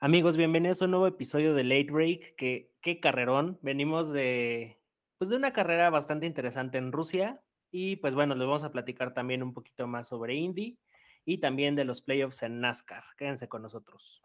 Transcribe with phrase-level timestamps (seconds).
[0.00, 2.36] Amigos, bienvenidos a un nuevo episodio de Late Break.
[2.36, 3.58] Que, qué carrerón.
[3.62, 4.78] Venimos de,
[5.18, 7.42] pues de una carrera bastante interesante en Rusia.
[7.72, 10.78] Y pues bueno, les vamos a platicar también un poquito más sobre Indy
[11.24, 13.02] y también de los playoffs en NASCAR.
[13.16, 14.22] Quédense con nosotros.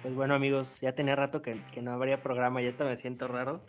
[0.00, 3.62] Pues bueno, amigos, ya tenía rato que, no habría programa, ya hasta me siento raro.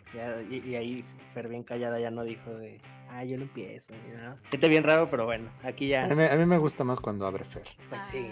[0.48, 2.80] Y, y, ahí Fer bien callada ya no dijo de,
[3.10, 3.92] ah, yo lo empiezo.
[3.92, 4.36] ¿no?
[4.48, 6.04] Siente bien raro, pero bueno, aquí ya.
[6.04, 7.64] A mí, a mí, me gusta más cuando abre Fer.
[7.88, 8.30] Pues sí.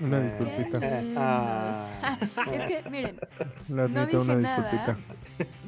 [0.00, 0.78] Una disculpita.
[1.16, 2.18] Ah,
[2.52, 3.18] es que, miren,
[3.68, 4.70] La no dije una nada.
[4.70, 4.96] disculpita.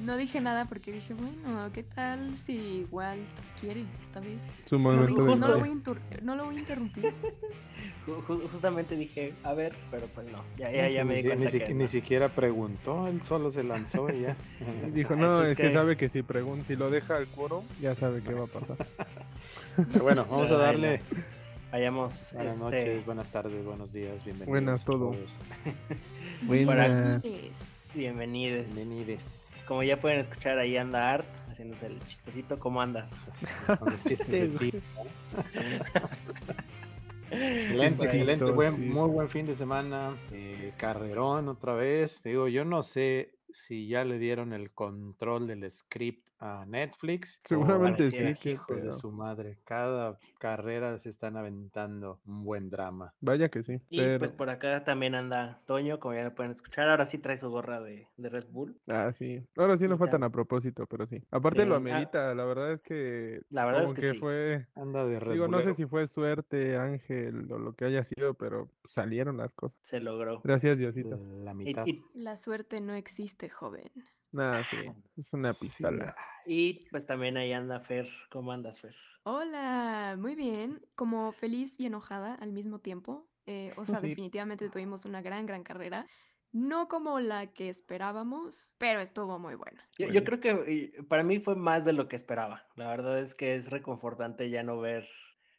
[0.04, 2.52] No dije nada porque dije, bueno, ¿qué tal si
[2.88, 3.18] igual
[3.60, 4.48] quiere esta vez?
[4.66, 5.56] Su No, momento no de lo gloria.
[5.56, 7.12] voy a intur- no lo voy a interrumpir.
[8.06, 10.42] Ju- ju- Justamente dije, a ver, pero pues no.
[10.56, 11.78] Ya, ya, ya me di ni, cuenta ni, que si- no.
[11.80, 14.36] ni siquiera preguntó, él solo se lanzó y ya.
[14.92, 17.64] Dijo, no, es es que, que- sabe que si pregunta, si lo deja al quórum,
[17.80, 18.76] ya sabe qué va a pasar.
[19.92, 21.00] Pero bueno, vamos a darle
[21.70, 22.32] Vayamos.
[22.34, 24.48] buenas este, noches, buenas tardes, buenos días, bienvenidos.
[24.48, 25.12] Buenas todo.
[25.12, 25.36] todos.
[26.42, 27.22] Buenas.
[27.94, 28.66] Bienvenidos.
[28.74, 29.24] Bienvenides.
[29.68, 32.58] Como ya pueden escuchar, ahí anda Art haciéndose el chistosito.
[32.58, 33.12] ¿Cómo andas?
[33.78, 34.72] Con los chistes de ti.
[37.30, 38.82] Excelente, excelente, buen, sí.
[38.82, 40.16] muy buen fin de semana.
[40.32, 42.22] eh, carrerón otra vez.
[42.22, 47.40] Digo, yo no sé si ya le dieron el control del script a Netflix.
[47.44, 49.58] Seguramente sí, Hijos de su madre.
[49.64, 53.14] Cada carrera se están aventando un buen drama.
[53.20, 53.80] Vaya que sí.
[53.90, 56.88] Y Pero, pues por acá también anda Toño, como ya lo pueden escuchar.
[56.88, 58.80] Ahora sí trae su gorra de, de Red Bull.
[58.88, 59.44] ah, sí.
[59.56, 61.22] Ahora sí Y no faltan a propósito, pero sí.
[61.30, 61.78] Aparte Sí, lo ah.
[61.78, 63.42] amerita, la verdad es que.
[63.50, 64.18] La verdad como es que sí.
[64.18, 64.66] fue.
[64.74, 68.34] Anda de Red Digo, no sé si fue suerte, Ángel, o lo que haya sido,
[68.34, 69.78] pero salieron las cosas.
[69.82, 70.40] Se logró.
[70.42, 71.18] Gracias, Diosito.
[71.44, 71.86] La mitad.
[71.86, 73.90] y- La suerte no existe, joven.
[74.32, 74.76] Nada, sí.
[75.16, 76.14] Es una Sí, pistola.
[76.46, 78.08] Y, pues también ahí anda Fer.
[78.30, 78.94] ¿Cómo andas, Fer?
[79.24, 80.86] Hola, muy bien.
[80.94, 83.28] Como feliz y enojada al mismo tiempo.
[83.46, 84.06] Eh, o sea, Sí.
[84.16, 86.06] definitivamente tuvimos una gran, gran carrera.
[86.52, 89.88] No como la que esperábamos, pero estuvo muy buena.
[89.98, 92.66] Yo, yo creo que para mí fue más de lo que esperaba.
[92.74, 95.08] La verdad es que es reconfortante ya no ver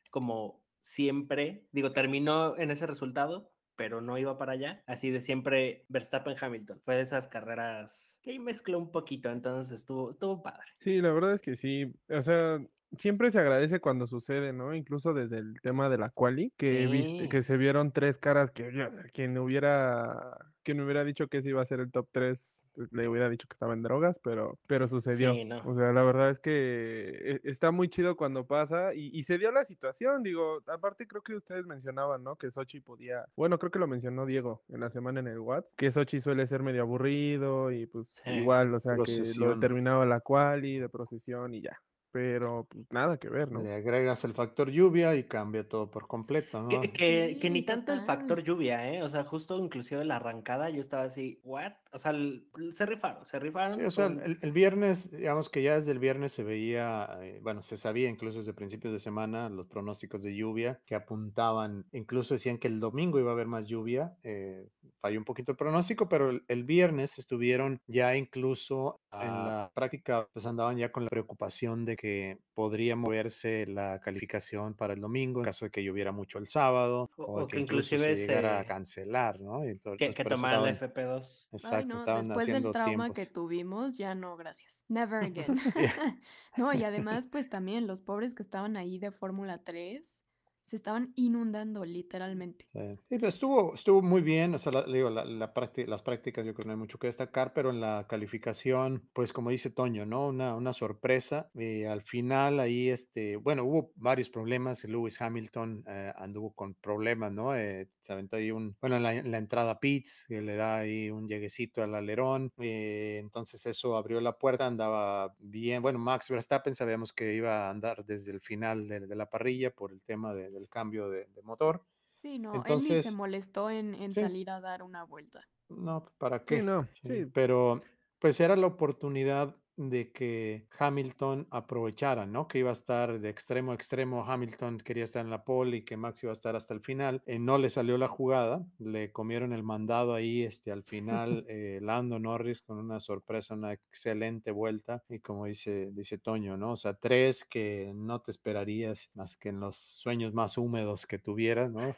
[0.09, 1.70] como siempre.
[1.72, 4.84] Digo, terminó en ese resultado, pero no iba para allá.
[4.86, 6.82] Así de siempre Verstappen-Hamilton.
[6.84, 10.68] Fue de esas carreras que mezcló un poquito, entonces estuvo, estuvo padre.
[10.80, 11.94] Sí, la verdad es que sí.
[12.09, 12.59] O sea,
[12.98, 14.74] siempre se agradece cuando sucede, ¿no?
[14.74, 18.70] Incluso desde el tema de la quali, que viste, que se vieron tres caras que
[19.14, 22.57] quien hubiera, quien hubiera dicho que ese iba a ser el top 3,
[22.91, 25.33] le hubiera dicho que estaba en drogas, pero, pero sucedió.
[25.33, 25.61] Sí, no.
[25.66, 29.38] O sea, la verdad es que e- está muy chido cuando pasa y, y se
[29.38, 32.38] dio la situación, digo, aparte creo que ustedes mencionaban, ¿no?
[32.38, 35.73] Que Sochi podía, bueno, creo que lo mencionó Diego en la semana en el Whats,
[35.75, 38.31] que Sochi suele ser medio aburrido y pues Sí.
[38.31, 41.81] igual, o sea, que lo determinaba la quali de procesión y ya.
[42.11, 43.61] Pero pues nada que ver, ¿no?
[43.61, 46.67] Le agregas el factor lluvia y cambia todo por completo, ¿no?
[46.81, 49.01] Que, que- que ni tanto el factor lluvia, ¿eh?
[49.03, 51.72] O sea, justo inclusive la arrancada, yo estaba así, ¿what?
[51.94, 53.79] O sea, el- se rifaron, se rifaron.
[53.79, 57.39] Sí, o sea, el, el viernes, digamos que ya desde el viernes se veía, eh,
[57.41, 62.33] bueno, se sabía incluso desde principios de semana los pronósticos de lluvia que apuntaban, incluso
[62.33, 64.67] decían que el domingo iba a haber más lluvia, eh,
[65.01, 70.28] falló un poquito el pronóstico, pero el, el viernes estuvieron ya incluso en la práctica,
[70.33, 75.39] pues andaban ya con la preocupación de que podría moverse la calificación para el domingo
[75.41, 78.57] en caso de que lloviera mucho el sábado O- o, que que inclusive se llegara
[78.57, 79.63] a se- cancelar, ¿no?
[79.69, 81.50] Y por- que, pues que la estaban- FP2.
[81.51, 83.11] Exacto, Ay, no, estaban después del trauma tiempos.
[83.16, 84.84] que tuvimos, ya no, gracias.
[84.88, 85.56] Never again.
[86.57, 90.25] No, y además, pues también los pobres que estaban ahí de Fórmula 3
[90.72, 92.66] se estaban inundando literalmente.
[92.74, 95.52] Sí, pero estuvo, estuvo muy bien, o sea, la- digo, la- la
[95.86, 99.34] las prácticas yo creo que no hay mucho que destacar, pero en la calificación, pues
[99.34, 100.28] como dice Toño, ¿no?
[100.30, 101.50] Una, una sorpresa.
[101.56, 107.34] eh, al final ahí, este, bueno, hubo varios problemas, Lewis Hamilton eh, anduvo con problemas,
[107.34, 107.53] ¿no?
[107.53, 110.56] Eh, se aventó ahí un, bueno, en la, en la entrada a pits, que le
[110.56, 116.00] da ahí un lleguecito al alerón, eh, entonces eso abrió la puerta, andaba bien, bueno,
[116.00, 119.92] Max Verstappen sabíamos que iba a andar desde el final de, de la parrilla por
[119.92, 121.83] el tema de- del cambio de- de motor.
[122.22, 124.22] Sí, no, él ni se Entonces, molestó en, en sí.
[124.22, 125.41] salir a dar una vuelta.
[125.69, 126.58] No, ¿para qué?
[126.59, 127.25] Sí, no, Sí, sí.
[127.34, 127.81] Pero
[128.19, 129.55] pues era la oportunidad
[129.89, 132.47] de que Hamilton aprovechara, ¿no?
[132.47, 135.81] Que iba a estar de extremo a extremo, Hamilton quería estar en la pole y
[135.83, 137.22] que Max iba a estar hasta el final.
[137.25, 141.79] Eh, no le salió la jugada, le comieron el mandado ahí, este, al final, eh,
[141.81, 146.73] Lando Norris con una sorpresa, una excelente vuelta y como dice, dice Toño, ¿no?
[146.73, 151.19] O sea, tres que no te esperarías más que en los sueños más húmedos que
[151.19, 151.95] tuvieras, ¿no?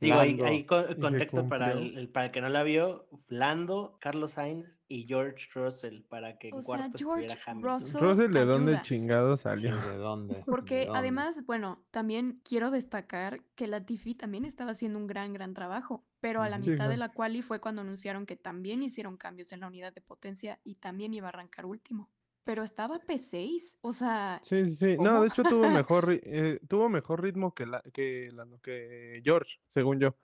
[0.00, 0.44] Digo, hay, Lando.
[0.46, 4.32] hay co- Y se contexto para el, para el que no la vio, Lando, Carlos
[4.32, 7.80] Sainz y George Russell para que en O sea, cuarto George estuviera Hamilton.
[7.80, 8.82] Russell Russell, ¿de dónde ayuda.
[8.82, 9.70] chingado Sí, salió?
[9.94, 10.34] ¿De dónde?
[10.36, 10.98] ¿De Porque dónde?
[10.98, 16.42] además, bueno, también quiero destacar que Latifi también estaba haciendo un gran, gran trabajo, pero
[16.42, 16.58] a la.
[16.62, 19.92] Sí, mitad de la quali fue cuando anunciaron que también hicieron cambios en la unidad
[19.92, 22.10] de potencia y también iba a arrancar último.
[22.44, 24.96] Pero estaba P6, o sea, Sí, sí, sí.
[24.96, 25.20] No, ¿Cómo?
[25.22, 30.00] de hecho tuvo mejor, eh, tuvo mejor ritmo que, la, que, Lando- que George, según
[30.00, 30.16] yo.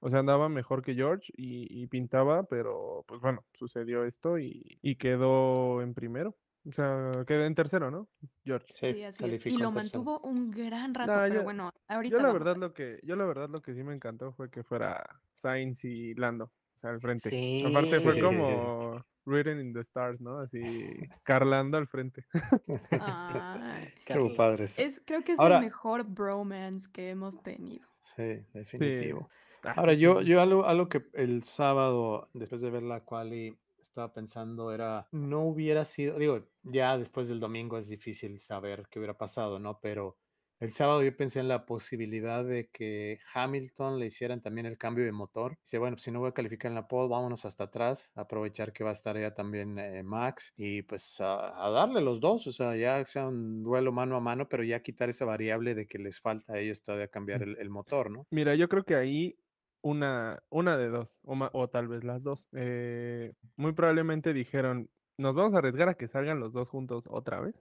[0.00, 4.78] O sea, andaba mejor que George y, y pintaba, pero pues bueno, sucedió esto y,
[4.82, 6.36] y quedó en primero.
[6.68, 8.08] O sea, quedó en tercero, ¿no?
[8.44, 8.66] George.
[8.78, 9.46] Sí, sí, así es.
[9.46, 12.54] Y lo mantuvo un gran rato, Nah, pero yo- bueno, Yo ahorita la vamos verdad
[12.56, 15.84] a lo que, yo la verdad lo que sí me encantó fue que fuera Sainz
[15.84, 17.30] y Lando, o sea, al frente.
[17.30, 17.62] Sí.
[17.64, 20.38] Aparte fue como Written in the Stars, ¿no?
[20.38, 20.86] Así,
[21.24, 22.24] Carlando al frente.
[22.90, 24.32] Ay, Estuvo Carlos.
[24.36, 24.80] padre eso.
[24.80, 27.86] es, creo que es Ahora- el mejor bromance que hemos tenido.
[28.14, 29.28] Sí, definitivo.
[29.64, 30.26] Ah, Ahora, sí, yo, sí.
[30.28, 35.42] yo algo, algo que el sábado, después de ver la quali, estaba pensando era, no
[35.42, 39.80] hubiera sido, digo, ya después del domingo es difícil saber qué hubiera pasado, ¿no?
[39.80, 40.16] Pero
[40.60, 45.04] el sábado yo pensé en la posibilidad de que Hamilton le hicieran también el cambio
[45.04, 45.58] de motor.
[45.62, 48.72] Dice, bueno, pues si no voy a calificar en la pole, vámonos hasta atrás, aprovechar
[48.72, 52.46] que va a estar ya también eh, Max y pues a, a darle los dos,
[52.46, 55.86] o sea, ya sea un duelo mano a mano, pero ya quitar esa variable de
[55.86, 58.26] que les falta a ellos todavía cambiar el, el motor, ¿no?
[58.30, 59.38] Mira, yo creo que ahí
[59.82, 62.48] una, una de dos, o, ma- o tal vez las dos.
[62.52, 67.40] eh, muy probablemente dijeron, nos vamos a arriesgar a que salgan los dos juntos otra
[67.40, 67.54] vez.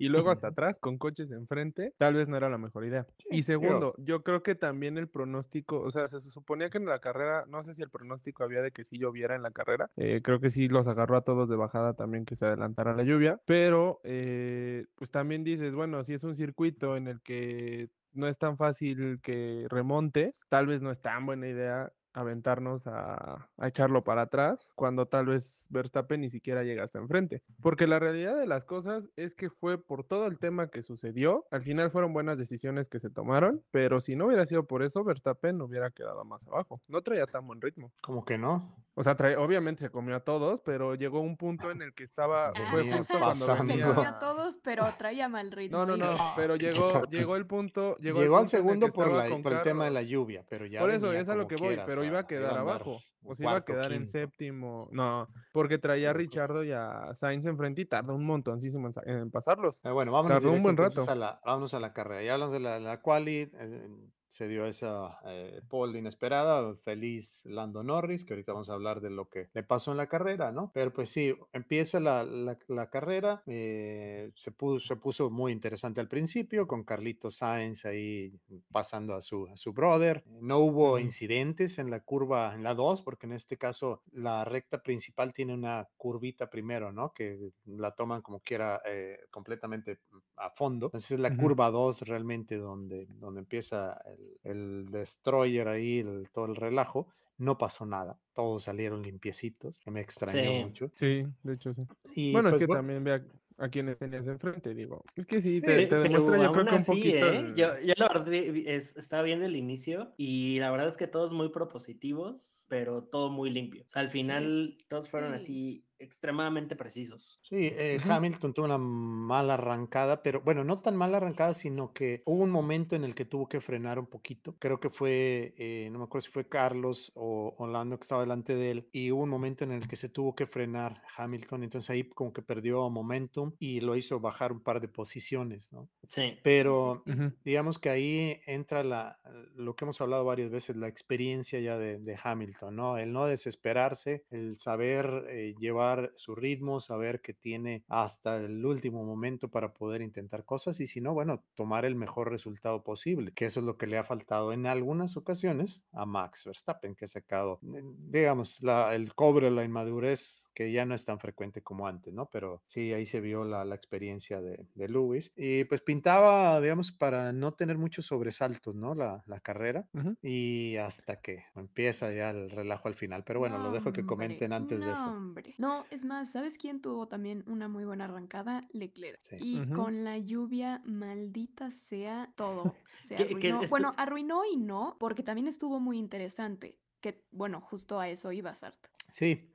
[0.00, 3.06] Y luego hasta atrás, con coches enfrente, tal vez no era la mejor idea.
[3.30, 7.00] Y segundo, yo creo que también el pronóstico, o sea, se suponía que en la
[7.00, 10.22] carrera, no sé si el pronóstico había de que sí lloviera en la carrera, eh,
[10.24, 13.40] creo que sí los agarró a todos de bajada también que se adelantara la lluvia,
[13.44, 18.38] pero eh, pues también dices, bueno, si es un circuito en el que no es
[18.38, 24.02] tan fácil que remontes, tal vez no es tan buena idea aventarnos a, a echarlo
[24.04, 27.42] para atrás cuando tal vez Verstappen ni siquiera llega hasta enfrente.
[27.62, 31.46] Porque la realidad de las cosas es que fue por todo el tema que sucedió,
[31.50, 35.04] al final fueron buenas decisiones que se tomaron, pero si no hubiera sido por eso,
[35.04, 36.80] Verstappen hubiera quedado más abajo.
[36.88, 37.92] No traía tan buen ritmo.
[38.02, 38.74] Como que no.
[38.94, 42.04] O sea, trae- obviamente se comió a todos, pero llegó un punto en el que
[42.04, 43.72] estaba, fue Venía justo cuando pasando.
[43.72, 43.94] Se venía...
[43.94, 45.78] comió a todos, pero traía mal ritmo.
[45.78, 47.96] No, no, no, pero llegó, llegó el punto...
[47.98, 50.66] Llegó, Llegó, el al punto segundo por, la- por el tema de la lluvia, pero
[50.66, 52.58] ya Por eso, venía es a lo que voy, quiera, o pero iba a quedar
[52.58, 53.00] abajo.
[53.22, 54.88] O sea, iba a quedar en séptimo.
[54.92, 56.12] No, porque traía a.
[56.12, 59.80] Richardo y a Sainz enfrente y tardó un montoncísimo en, en pasarlos.
[59.84, 61.12] Eh, bueno, vámonos Tardó un directo buen entonces rato.
[61.12, 62.22] a la, vámonos a la carrera.
[62.22, 63.88] Ya hablamos de la, la quali, eh,
[64.30, 69.10] se dio esa eh, pole inesperada, feliz Lando Norris, que ahorita vamos a hablar de
[69.10, 70.70] lo que le pasó en la carrera, ¿no?
[70.72, 76.00] Pero pues sí, empieza la, la- la carrera, eh, se, puso, se puso muy interesante
[76.00, 78.32] al principio, con Carlito Sainz ahí
[78.70, 80.22] pasando a su, a su brother.
[80.26, 84.82] No hubo incidentes en la curva, en la 2, porque en este caso la recta
[84.82, 87.12] principal tiene una curvita primero, ¿no?
[87.12, 90.00] Que la toman como quiera eh, completamente
[90.36, 90.86] a fondo.
[90.86, 91.36] Entonces es la Ujú.
[91.36, 94.00] curva 2 realmente donde, donde empieza
[94.44, 97.08] el, el destroyer ahí, el- todo el relajo.
[97.38, 100.62] No pasó nada, todos salieron limpiecitos, que me extrañó Sí.
[100.62, 100.90] mucho.
[100.94, 101.82] Sí, de hecho sí.
[102.14, 103.22] Y bueno, pues, es que bu- también ve
[103.56, 105.02] a, quienes tenías enfrente, digo.
[105.16, 107.38] Es que sí, Sí, te, demuestra yo creo que un así, poquito ¿eh?
[107.38, 111.06] el- Yo, yo la verdad es- estaba viendo el inicio y la verdad es que
[111.06, 113.84] todos muy propositivos, pero todo muy limpio.
[113.88, 115.34] O sea, al final todos fueron Sí.
[115.34, 117.42] así extremadamente precisos.
[117.42, 118.08] Sí, eh, Ujú.
[118.08, 122.50] Hamilton tuvo una mala arrancada, pero bueno, no tan mala arrancada, sino que hubo un
[122.50, 124.56] momento en el que tuvo que frenar un poquito.
[124.58, 128.54] Creo que fue, eh, no me acuerdo si fue Carlos o Orlando que estaba delante
[128.54, 131.90] de él, y hubo un momento en el que se tuvo que frenar Hamilton, entonces
[131.90, 135.90] ahí como que perdió momentum y lo hizo bajar un par de posiciones, ¿no?
[136.08, 136.38] Sí.
[136.42, 137.34] Pero Ujú.
[137.44, 139.18] digamos que ahí entra la,
[139.54, 142.98] lo que hemos hablado varias veces, la experiencia ya de, de Hamilton, ¿no?
[142.98, 149.04] El no desesperarse, el saber eh, llevar su ritmo, saber que tiene hasta el último
[149.04, 153.46] momento para poder intentar cosas y si no, bueno, tomar el mejor resultado posible, que
[153.46, 157.08] eso es lo que le ha faltado en algunas ocasiones a Max Verstappen, que ha
[157.08, 162.12] sacado, digamos, la, el cobre, la inmadurez que ya no es tan frecuente como antes,
[162.12, 162.26] ¿no?
[162.26, 165.32] Pero sí, ahí se vio la, la experiencia de, de Lewis.
[165.34, 168.94] Y pues pintaba, digamos, para no tener muchos sobresaltos, ¿no?
[168.94, 169.88] La, la carrera.
[170.20, 173.24] Y hasta que empieza ya el relajo al final.
[173.24, 175.10] Pero bueno, lo dejo que Hombre, comenten antes de eso.
[175.10, 175.54] hombre.
[175.56, 178.68] No, es más, ¿sabes quién tuvo también una muy buena arrancada?
[178.74, 179.18] Leclerc.
[179.22, 179.36] Sí.
[179.40, 183.62] Y con la lluvia, maldita sea, todo se arruinó.
[183.70, 186.78] Bueno, arruinó y no, porque también estuvo muy interesante.
[187.00, 188.76] Que, bueno, justo a eso iba Sart.
[189.08, 189.49] Sí.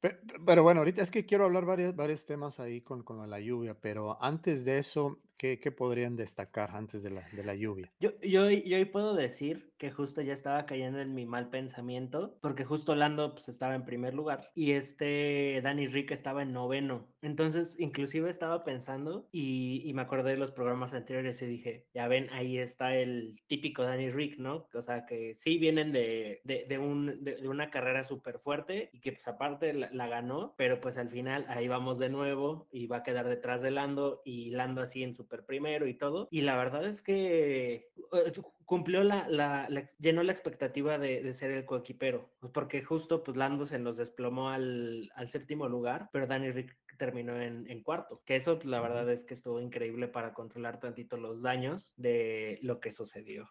[0.00, 3.40] Pe- Pero, bueno, ahorita es que quiero hablar varios, varios temas ahí con, con la
[3.40, 7.92] lluvia, pero antes de eso, ¿Qué, qué podrían destacar antes de la, de la lluvia?
[8.00, 12.38] Yo, yo, yo hoy puedo decir que justo ya estaba cayendo en mi mal pensamiento,
[12.40, 17.06] porque justo Lando pues, estaba en primer lugar y este Danny Rick estaba en noveno.
[17.20, 22.08] Entonces, inclusive estaba pensando y, y me acordé de los programas anteriores y dije, ya
[22.08, 24.66] ven, ahí está el típico Danny Rick, ¿no?
[24.72, 28.90] O sea, que sí vienen de, de, de un, de, de, una carrera súper fuerte
[28.92, 32.68] y que pues aparte la, la, ganó, pero pues al final ahí vamos de nuevo
[32.70, 36.28] y va a quedar detrás de Lando y Lando así en súper primero y todo.
[36.30, 38.32] Y la verdad es que eh,
[38.64, 43.24] cumplió la, la, la, llenó la expectativa de, de, ser el coequipero, pues, porque justo
[43.24, 47.82] pues Lando se nos desplomó al, al séptimo lugar, pero Danny Rick terminó en, en
[47.82, 51.92] cuarto, que eso pues, la verdad es que estuvo increíble para controlar tantito los daños
[51.96, 53.48] de lo que sucedió.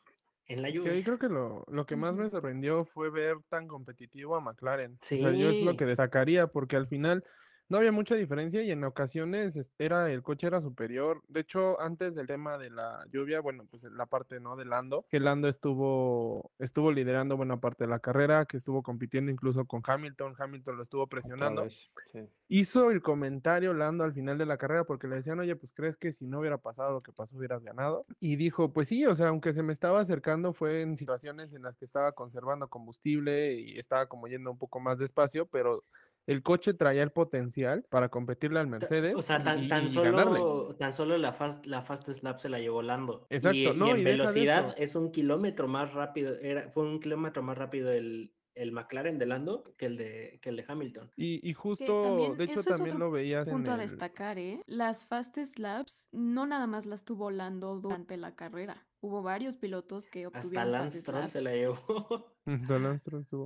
[0.48, 0.94] En la lluvia.
[0.94, 4.96] Sí, creo que lo, lo que más me sorprendió fue ver tan competitivo a McLaren.
[5.02, 5.16] Sí.
[5.16, 7.24] O sea, yo es lo que destacaría, porque al final
[7.70, 11.22] no había mucha diferencia y en ocasiones era el coche era superior.
[11.28, 15.06] De hecho, antes del tema de la lluvia, bueno, pues la parte no de Lando,
[15.10, 19.82] que Lando estuvo estuvo liderando buena parte de la carrera, que estuvo compitiendo incluso con
[19.86, 21.68] Hamilton, Hamilton lo estuvo presionando.
[22.12, 22.30] Sí.
[22.48, 25.98] Hizo el comentario Lando al final de la carrera porque le decían, "Oye, pues crees
[25.98, 29.16] que si no hubiera pasado lo que pasó hubieras ganado?" Y dijo, "Pues sí, o
[29.16, 33.54] sea, aunque se me estaba acercando fue en situaciones en las que estaba conservando combustible
[33.54, 35.84] y estaba como yendo un poco más despacio, pero
[36.28, 39.16] el coche traía el potencial para competirle al Mercedes.
[39.16, 42.50] O sea, tan, y, tan y solo, tan solo la fast, la fast slap se
[42.50, 43.28] la llevó Lando.
[43.30, 47.00] Exacto, y, no, y en y velocidad es un kilómetro más rápido, era, fue un
[47.00, 51.12] kilómetro más rápido el, el McLaren de Lando que el de, que el de Hamilton.
[51.16, 53.48] Y, y justo, también, de hecho, también lo veías.
[53.48, 53.90] Punto en a el...
[53.90, 54.62] destacar, ¿eh?
[54.66, 58.88] Las fast slaps no nada más las tuvo Lando durante la carrera.
[59.02, 62.34] Hubo varios pilotos que obtuvieron Hasta Lance Stroll se la llevó.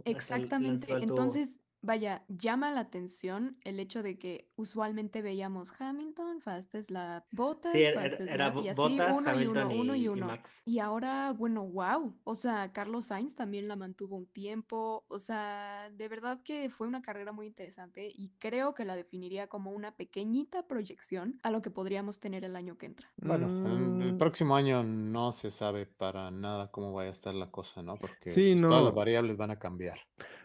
[0.05, 0.93] Exactamente.
[0.93, 7.71] Entonces, vaya, llama la atención el hecho de que usualmente veíamos Hamilton, Fast Slap, Bottas,
[7.71, 10.07] sí, era, Fast era Slap y así, Bottas, uno Hamilton y uno, uno y y
[10.07, 10.27] uno.
[10.27, 10.61] Max.
[10.65, 12.19] Y ahora, bueno, wow.
[12.23, 15.05] O sea, Carlos Sainz también la mantuvo un tiempo.
[15.07, 19.47] O sea, de verdad que fue una carrera muy interesante y creo que la definiría
[19.47, 23.07] como una pequeñita proyección a lo que podríamos tener el año que entra.
[23.17, 27.51] Bueno, Mm, el próximo año no se sabe para nada cómo vaya a estar la
[27.51, 27.97] cosa, ¿no?
[27.99, 28.95] Porque Sí, pues, todas las no.
[28.95, 29.99] variables van a cambiar.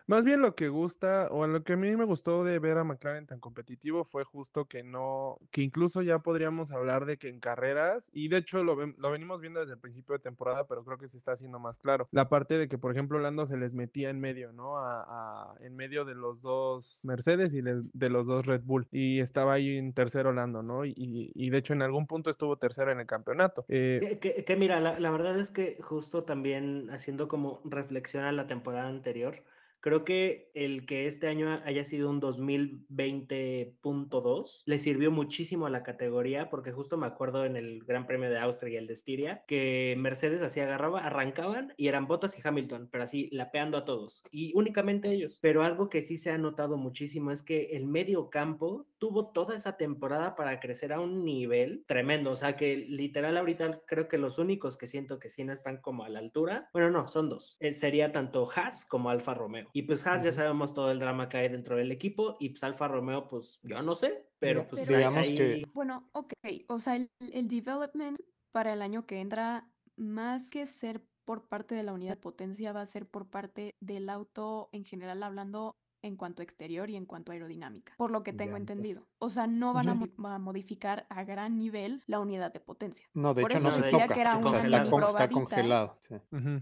[0.06, 2.84] Más bien lo que gusta, o lo que a mí me gustó de ver a
[2.84, 7.40] McLaren tan competitivo fue justo que no, que incluso ya podríamos hablar de que en
[7.40, 10.98] carreras, y de hecho lo, lo venimos viendo desde el principio de temporada, pero creo
[10.98, 12.06] que se está haciendo más claro.
[12.10, 14.76] La parte de que, por ejemplo, Lando se les metía en medio, ¿no?
[14.78, 15.04] A,
[15.52, 19.54] a- en medio de los dos Mercedes y de, los dos Red Bull, y estaba
[19.54, 20.84] ahí en tercero Lando, ¿no?
[20.84, 23.64] Y- y de hecho en algún punto estuvo tercero en el campeonato.
[23.68, 28.24] Eh, Que, que- que mira, la, la verdad es que justo también haciendo como reflexión
[28.24, 29.42] a la temporada anterior,
[29.84, 35.82] creo que el que este año haya sido un 2020.2 le sirvió muchísimo a la
[35.82, 39.44] categoría porque justo me acuerdo en el Gran Premio de Austria y el de Estiria
[39.46, 44.22] que Mercedes así agarraba, arrancaban y eran Bottas y Hamilton, pero así lapeando a todos
[44.30, 45.38] y únicamente ellos.
[45.42, 49.54] Pero algo que sí se ha notado muchísimo es que el medio campo tuvo toda
[49.54, 54.16] esa temporada para crecer a un nivel tremendo, o sea que literal ahorita creo que
[54.16, 57.28] los únicos que siento que sí no están como a la altura, bueno no, son
[57.28, 59.68] dos, eh, sería tanto Haas como Alfa Romeo.
[59.74, 60.36] Y pues Haas ya Ujú.
[60.36, 63.82] sabemos todo el drama que hay dentro del equipo y pues Alfa Romeo pues yo
[63.82, 66.32] no sé, pero pues Pero- digamos ahí, que Bueno, ok.
[66.68, 68.18] O sea, el, el development
[68.52, 72.72] para el año que entra, más que ser por parte de la unidad de potencia,
[72.72, 76.96] va a ser por parte del auto en general hablando en cuanto a exterior y
[76.96, 79.06] en cuanto a aerodinámica, por lo que tengo entendido.
[79.18, 80.08] O sea, no van a, Ujú.
[80.16, 83.08] mo- a modificar a gran nivel la unidad de potencia.
[83.14, 84.14] No, de Por hecho eso no se decía toca.
[84.14, 85.34] que era una está, mini con- está probadita.
[85.40, 85.98] congelado.
[86.02, 86.14] sí.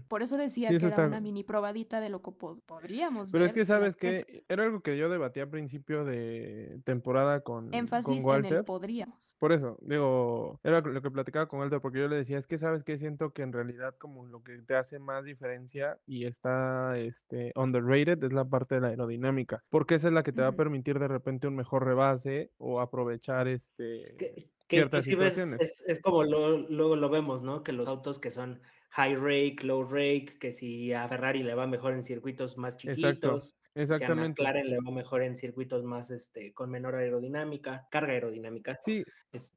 [0.07, 3.41] Por eso decía Sí, que era una mini probadita de lo que po- podríamos Pero
[3.41, 3.47] ver.
[3.49, 7.73] es que sabes que era algo que yo debatía a principio de temporada con, con
[7.73, 8.53] Énfasis en Walter.
[8.59, 9.35] el podríamos.
[9.39, 12.57] Por eso, digo, era lo que platicaba con Walter, porque yo le decía, es que
[12.57, 16.97] sabes que siento que en realidad como lo que te hace más diferencia y está
[16.97, 19.32] este underrated es la parte de la aerodinámica,
[19.69, 22.79] porque esa es la que te va a permitir de repente un mejor rebase o
[22.81, 24.19] aprovechar este
[24.69, 25.59] ciertas es, situaciones.
[25.61, 27.63] es, es como luego lo vemos, ¿no?
[27.63, 28.61] Que los autos que son
[28.91, 33.45] high rake, low rake, que si a Ferrari le va mejor en circuitos más Exacto,
[33.45, 34.41] chiquitos, si a exactamente.
[34.41, 39.03] McLaren le va mejor en circuitos más, este, con menor aerodinámica, carga aerodinámica, Sí,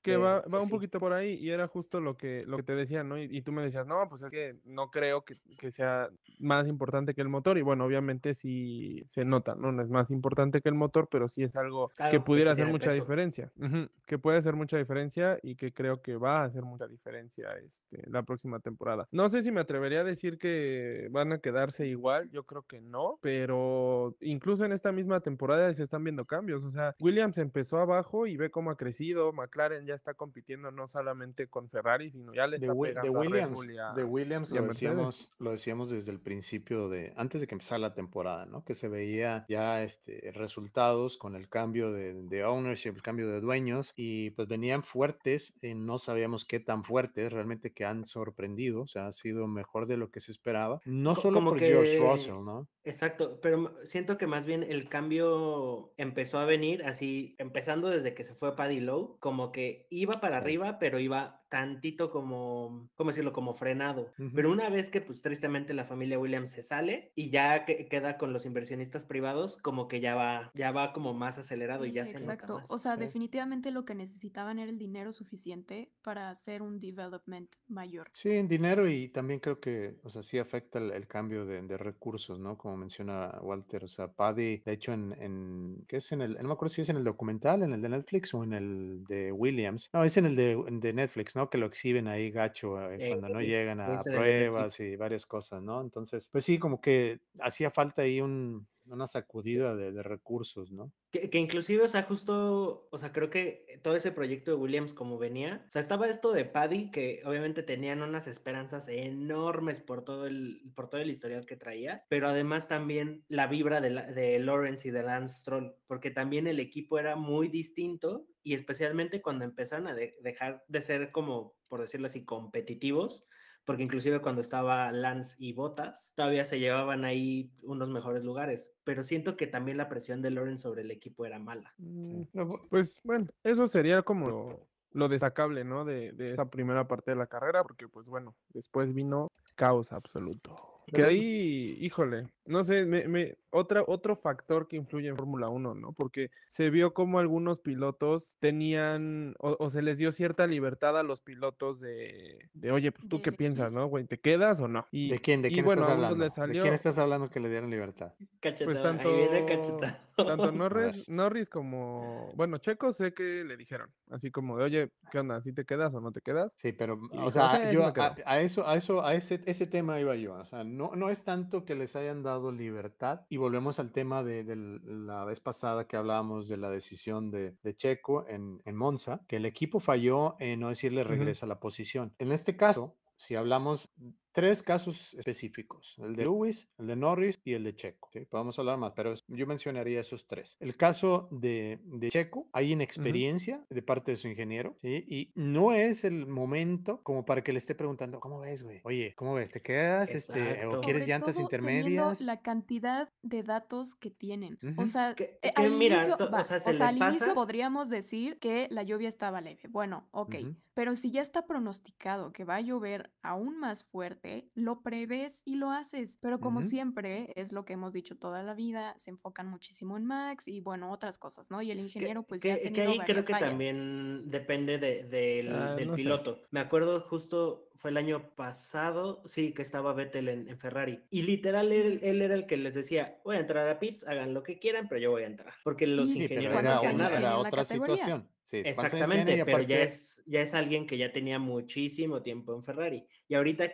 [0.03, 0.71] que este, va, va pues un sí.
[0.71, 3.19] poquito por ahí y era justo lo que, lo que te decía, ¿no?
[3.19, 6.67] Y, y tú me decías, no, pues es que no creo que, que sea más
[6.69, 9.73] importante que el motor y bueno, obviamente sí se nota, ¿no?
[9.73, 12.53] No es más importante que el motor, pero sí es algo que Algo que pudiera
[12.53, 12.93] sí hacer mucha peso.
[12.93, 16.87] diferencia, ujú, que puede hacer mucha diferencia y que creo que va a hacer mucha
[16.87, 19.09] diferencia este, la próxima temporada.
[19.11, 22.81] No sé si me atrevería a decir que van a quedarse igual, yo creo que
[22.81, 26.63] no, pero incluso en esta misma temporada se están viendo cambios.
[26.65, 29.33] O sea, Williams empezó abajo y ve cómo ha crecido.
[29.33, 33.19] McLaren ya está compitiendo no solamente con Ferrari, sino ya le De, está de pegando
[33.21, 36.89] a Red Williams, Bull y a- de Williams lo decíamos, lo decíamos desde el principio
[36.89, 38.65] de, antes de que empezara la temporada, ¿no?
[38.65, 43.41] Que se veía ya este, resultados con el cambio de, de ownership, el cambio de
[43.41, 48.83] dueños, y pues venían fuertes, y no sabíamos qué tan fuertes, realmente que han sorprendido,
[48.83, 51.59] o sea, ha sido mejor de lo que se esperaba, no Co- solo como por
[51.61, 52.69] George que- Russell, ¿no?
[52.85, 58.23] Exacto, pero siento que más bien el cambio empezó a venir así, empezando desde que
[58.23, 59.56] se fue Paddy Lowe, como que
[59.91, 60.39] iba para Sí.
[60.39, 63.33] arriba, pero iba tantito como, ¿cómo decirlo?
[63.33, 64.13] Como frenado.
[64.35, 64.55] Pero Ujú.
[64.59, 68.33] una vez que, pues tristemente la familia Williams se sale y ya que- queda con
[68.33, 72.05] los inversionistas privados, como que ya va, ya va como más acelerado y Sí, ya
[72.05, 72.65] se nota exacto.
[72.69, 73.01] O sea, sí.
[73.01, 78.09] definitivamente lo que necesitaban era el dinero suficiente para hacer un development mayor.
[78.13, 81.63] Sí, en dinero y también creo que, o sea, sí afecta el, el cambio de,
[81.63, 82.59] de recursos, ¿no?
[82.59, 86.49] Como menciona Walter, o sea, Paddy, de hecho, en, en, ¿qué es en el, no
[86.49, 89.31] me acuerdo si es en el documental, en el de Netflix o en el de
[89.47, 91.49] Williams, no, es en el de, de Netflix, ¿no?
[91.49, 95.63] Que lo exhiben ahí gacho eh, Eh, cuando no llegan a pruebas y varias cosas,
[95.63, 95.81] ¿no?
[95.81, 100.93] Entonces, pues sí, como que hacía falta ahí un, una sacudida de, de recursos, ¿no?
[101.13, 104.93] Que, que inclusive, o sea, justo, o sea, creo que todo ese proyecto de Williams
[104.93, 110.05] como venía, o sea, estaba esto de Paddy, que obviamente tenían unas esperanzas enormes por
[110.05, 114.39] todo el, por todo el historial que traía, pero además también la vibra de, de
[114.41, 119.45] Lawrence y de Lance Stroll, porque también el equipo era muy distinto y especialmente cuando
[119.45, 123.27] empezaron a de- dejar de ser como, por decirlo así, competitivos,
[123.67, 129.03] porque inclusive cuando estaba Lance y Bottas, todavía se llevaban ahí unos mejores lugares, pero
[129.03, 131.75] siento que también la presión de Lawrence sobre el equipo era mala.
[131.79, 132.23] Mm,
[132.71, 135.85] Pues bueno, eso sería como lo, lo destacable, ¿no?
[135.85, 140.76] De, de esa primera parte de la carrera, porque pues bueno, después vino caos absoluto.
[140.95, 145.75] Que ahí, híjole, no sé, me, me- otra, otro factor que influye en Fórmula 1,
[145.75, 145.93] ¿no?
[145.93, 151.03] Porque se vio como algunos pilotos tenían, o, o se les dio cierta libertad a
[151.03, 153.73] los pilotos de, de oye, pues tú De qué piensas.
[153.73, 154.05] ¿no, güey?
[154.05, 154.87] ¿Te quedas o no?
[154.93, 155.43] Y, ¿De quién?
[155.43, 156.25] ¿De y quién bueno, estás hablando?
[156.25, 158.13] ¿De quién estás hablando que le dieron libertad?
[158.41, 160.06] Cachetado, pues tanto, ahí viene cachetado.
[160.25, 160.55] Tanto ver.
[161.03, 165.41] Norris, Norris como, bueno, Checo sé que le dijeron, así como de, oye, ¿qué onda?
[165.43, 166.53] ¿Sí te quedas o no te quedas?
[166.57, 168.15] Sí, pero, Y o sea, "Sí, sí yo a, quedo".
[168.25, 170.35] a eso, a eso, a ese, ese tema iba yo.
[170.35, 173.23] O sea, no, no es tanto que les hayan dado libertad.
[173.29, 177.57] Y volvemos al tema de, de la vez pasada que hablábamos de la decisión de,
[177.63, 181.61] de Checo en, en Monza, que el equipo falló en no decirle regresa a la
[181.61, 182.15] posición.
[182.19, 183.93] En este caso, si hablamos
[184.37, 188.11] tres casos específicos, el de Lewis, el de Norris y el de Checo.
[188.13, 188.21] ¿sí?
[188.27, 190.59] Podemos hablar más, pero yo mencionaría esos tres.
[190.61, 195.05] El caso de, de Checo, hay inexperiencia de parte de su ingeniero, ¿sí?
[195.09, 198.83] y no es el momento como para que le esté preguntando, ¿cómo ves, güey?
[198.85, 199.49] Oye, ¿cómo ves?
[199.49, 200.11] ¿Te quedas?
[200.11, 202.21] Este, ¿O quieres Sobre llantas todo intermedias?
[202.21, 204.59] la cantidad de datos que tienen.
[204.77, 204.87] O Ujú.
[204.87, 208.69] sea, Que- eh, que al mira, inicio, o sea, se al inicio podríamos decir que
[208.71, 209.61] la lluvia estaba leve.
[209.71, 210.35] Bueno, ok.
[210.77, 215.57] Pero si ya está pronosticado que va a llover aún más fuerte, lo prevés y
[215.57, 216.19] lo haces.
[216.21, 220.05] Pero como siempre, es lo que hemos dicho toda la vida, se enfocan muchísimo en
[220.05, 221.63] Max y bueno, otras cosas, ¿no?
[221.63, 223.49] Y el Que, ingeniero pues que- ya ha que tenido ahí creo que fallas.
[223.49, 226.03] también depende de- del, Ah, del no sé.
[226.03, 226.43] piloto.
[226.51, 231.01] Me acuerdo justo, fue el año pasado, sí, que estaba Vettel en, en Ferrari.
[231.09, 234.35] Y literal, él, él era el que les decía, voy a entrar a pits, hagan
[234.35, 235.55] lo que quieran, pero yo voy a entrar.
[235.65, 237.31] Porque los Sí, pero ingenieros no era, ¿Cuántos hacían una- años nada.
[237.33, 237.97] era otra categoría?
[237.97, 238.29] situación.
[238.47, 238.59] Sí.
[238.65, 243.07] Exactamente, pero ya es, ya es alguien que ya tenía muchísimo tiempo en Ferrari.
[243.29, 243.73] Y ahorita,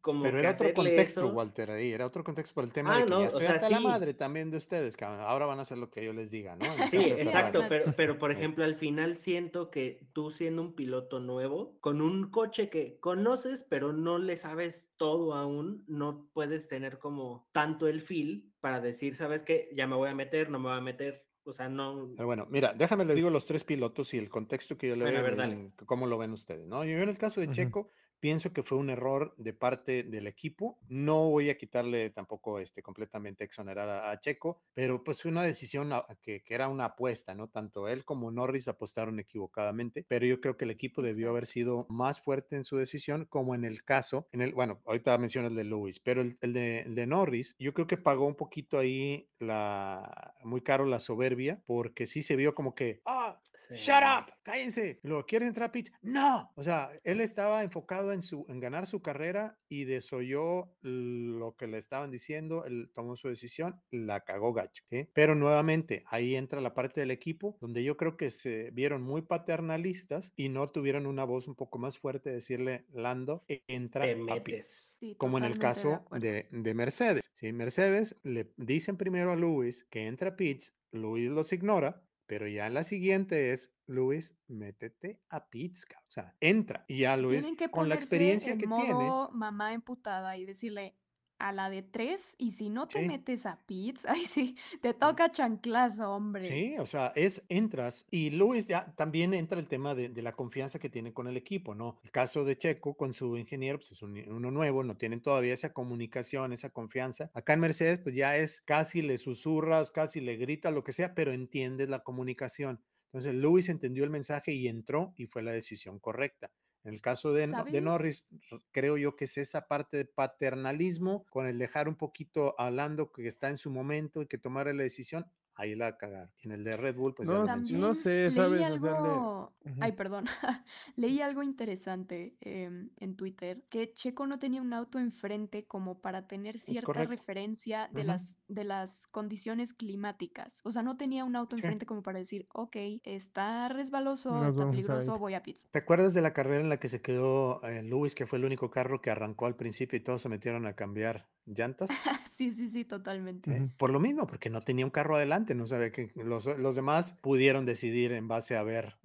[0.00, 1.92] como Pero que era otro contexto, eso, Walter, ahí.
[1.92, 3.68] Era otro contexto por el tema Ah, de que no, ya o estoy sea, hasta
[3.70, 3.84] la sí.
[3.84, 5.20] madre también de ustedes, cabrón.
[5.22, 6.74] Ahora van a hacer lo que yo les diga, ¿no?
[6.74, 7.68] En Sí, exacto, Ferrari.
[7.68, 8.38] pero, pero por Sí.
[8.38, 13.64] ejemplo, al final siento que tú siendo un piloto nuevo, con un coche que conoces,
[13.68, 19.16] pero no le sabes todo aún, no puedes tener como tanto el feel para decir,
[19.16, 19.70] ¿sabes qué?
[19.74, 21.26] Ya me voy a meter, no me voy a meter.
[21.44, 22.10] O sea, no.
[22.16, 25.04] Pero bueno, mira, déjame les digo los tres pilotos y el contexto que yo le
[25.04, 26.84] Bueno, a veo, cómo lo ven ustedes, ¿no?
[26.84, 27.50] Yo en el caso de.
[27.50, 27.90] Checo,
[28.24, 30.78] pienso que fue un error de parte del equipo.
[30.88, 35.42] No voy a quitarle tampoco este, completamente exonerar a, a Checo, pero pues fue una
[35.42, 37.48] decisión a- que, que era una apuesta, ¿no?
[37.48, 41.84] Tanto él como Norris apostaron equivocadamente, pero yo creo que el equipo debió haber sido
[41.90, 45.54] más fuerte en su decisión, como en el caso, en el, bueno, ahorita menciono el
[45.56, 48.78] de Lewis, pero el, el de, el de Norris, yo creo que pagó un poquito
[48.78, 53.38] ahí la, muy caro la soberbia, porque sí se vio como que, ah,
[53.70, 55.00] shut up, cállense.
[55.02, 56.50] Lo quiere entrar a pitch, no.
[56.56, 61.66] O sea, él estaba enfocado en su en ganar su carrera y desoyó lo que
[61.66, 64.84] le estaban diciendo, él tomó su decisión, la cagó gacho.
[65.12, 69.22] Pero nuevamente ahí entra la parte del equipo donde yo creo que se vieron muy
[69.22, 74.42] paternalistas y no tuvieron una voz un poco más fuerte de decirle Lando entra a
[74.42, 75.16] pitch.
[75.16, 77.28] como en el caso de, de, Mercedes.
[77.32, 77.52] ¿sí?
[77.52, 82.68] Mercedes le dicen primero a Luis que entra a pitch, Luis los ignora pero ya
[82.70, 86.02] la siguiente es, Luis, métete a Pizca.
[86.08, 86.84] O sea, entra.
[86.88, 89.38] Y ya Luis, con la experiencia en que modo tiene.
[89.38, 90.96] mamá emputada y decirle,
[91.38, 95.30] a la de tres y si no te metes a pits, ay sí, te toca
[95.30, 96.46] chanclazo, hombre.
[96.46, 100.78] Sí, o sea, es entras y Luis ya también entra el tema de, la confianza
[100.78, 101.98] que tiene con el equipo, ¿no?
[102.02, 105.72] El caso de Checo con su ingeniero, pues es uno nuevo, no tienen todavía esa
[105.72, 107.30] comunicación, esa confianza.
[107.34, 111.14] Acá en Mercedes, pues ya es casi le susurras, casi le gritas, lo que sea,
[111.14, 112.80] pero entiendes la comunicación.
[113.06, 116.50] Entonces, Luis entendió el mensaje y entró y fue la decisión correcta.
[116.84, 118.26] En el caso de, de, Norris,
[118.70, 123.26] creo yo que es esa parte de paternalismo con el dejar un poquito hablando que
[123.26, 126.30] está en su momento y que tomara la decisión ahí la cagar.
[126.42, 128.60] En el de Red Bull, pues no, ya no sé, ¿sabes?
[128.60, 129.52] Leí algo...
[129.80, 130.26] Ay, perdón.
[130.96, 136.26] leí algo interesante em, en Twitter, que Checo no tenía un auto enfrente como para
[136.26, 140.60] tener cierta referencia de, las, de las condiciones climáticas.
[140.64, 145.18] O sea, no tenía un auto enfrente como para decir, ok, está resbaloso, está peligroso,
[145.18, 145.68] voy a pizza.
[145.70, 148.44] ¿Te acuerdas de la carrera en la que se quedó eh, Lewis, que fue el
[148.44, 151.90] único carro que arrancó al principio y todos se metieron a cambiar llantas?
[152.26, 153.70] sí, sí, sí, totalmente.
[153.76, 157.12] Por lo mismo, porque no tenía un carro adelante, no sabía que los, los demás
[157.20, 158.96] pudieron decidir en base a ver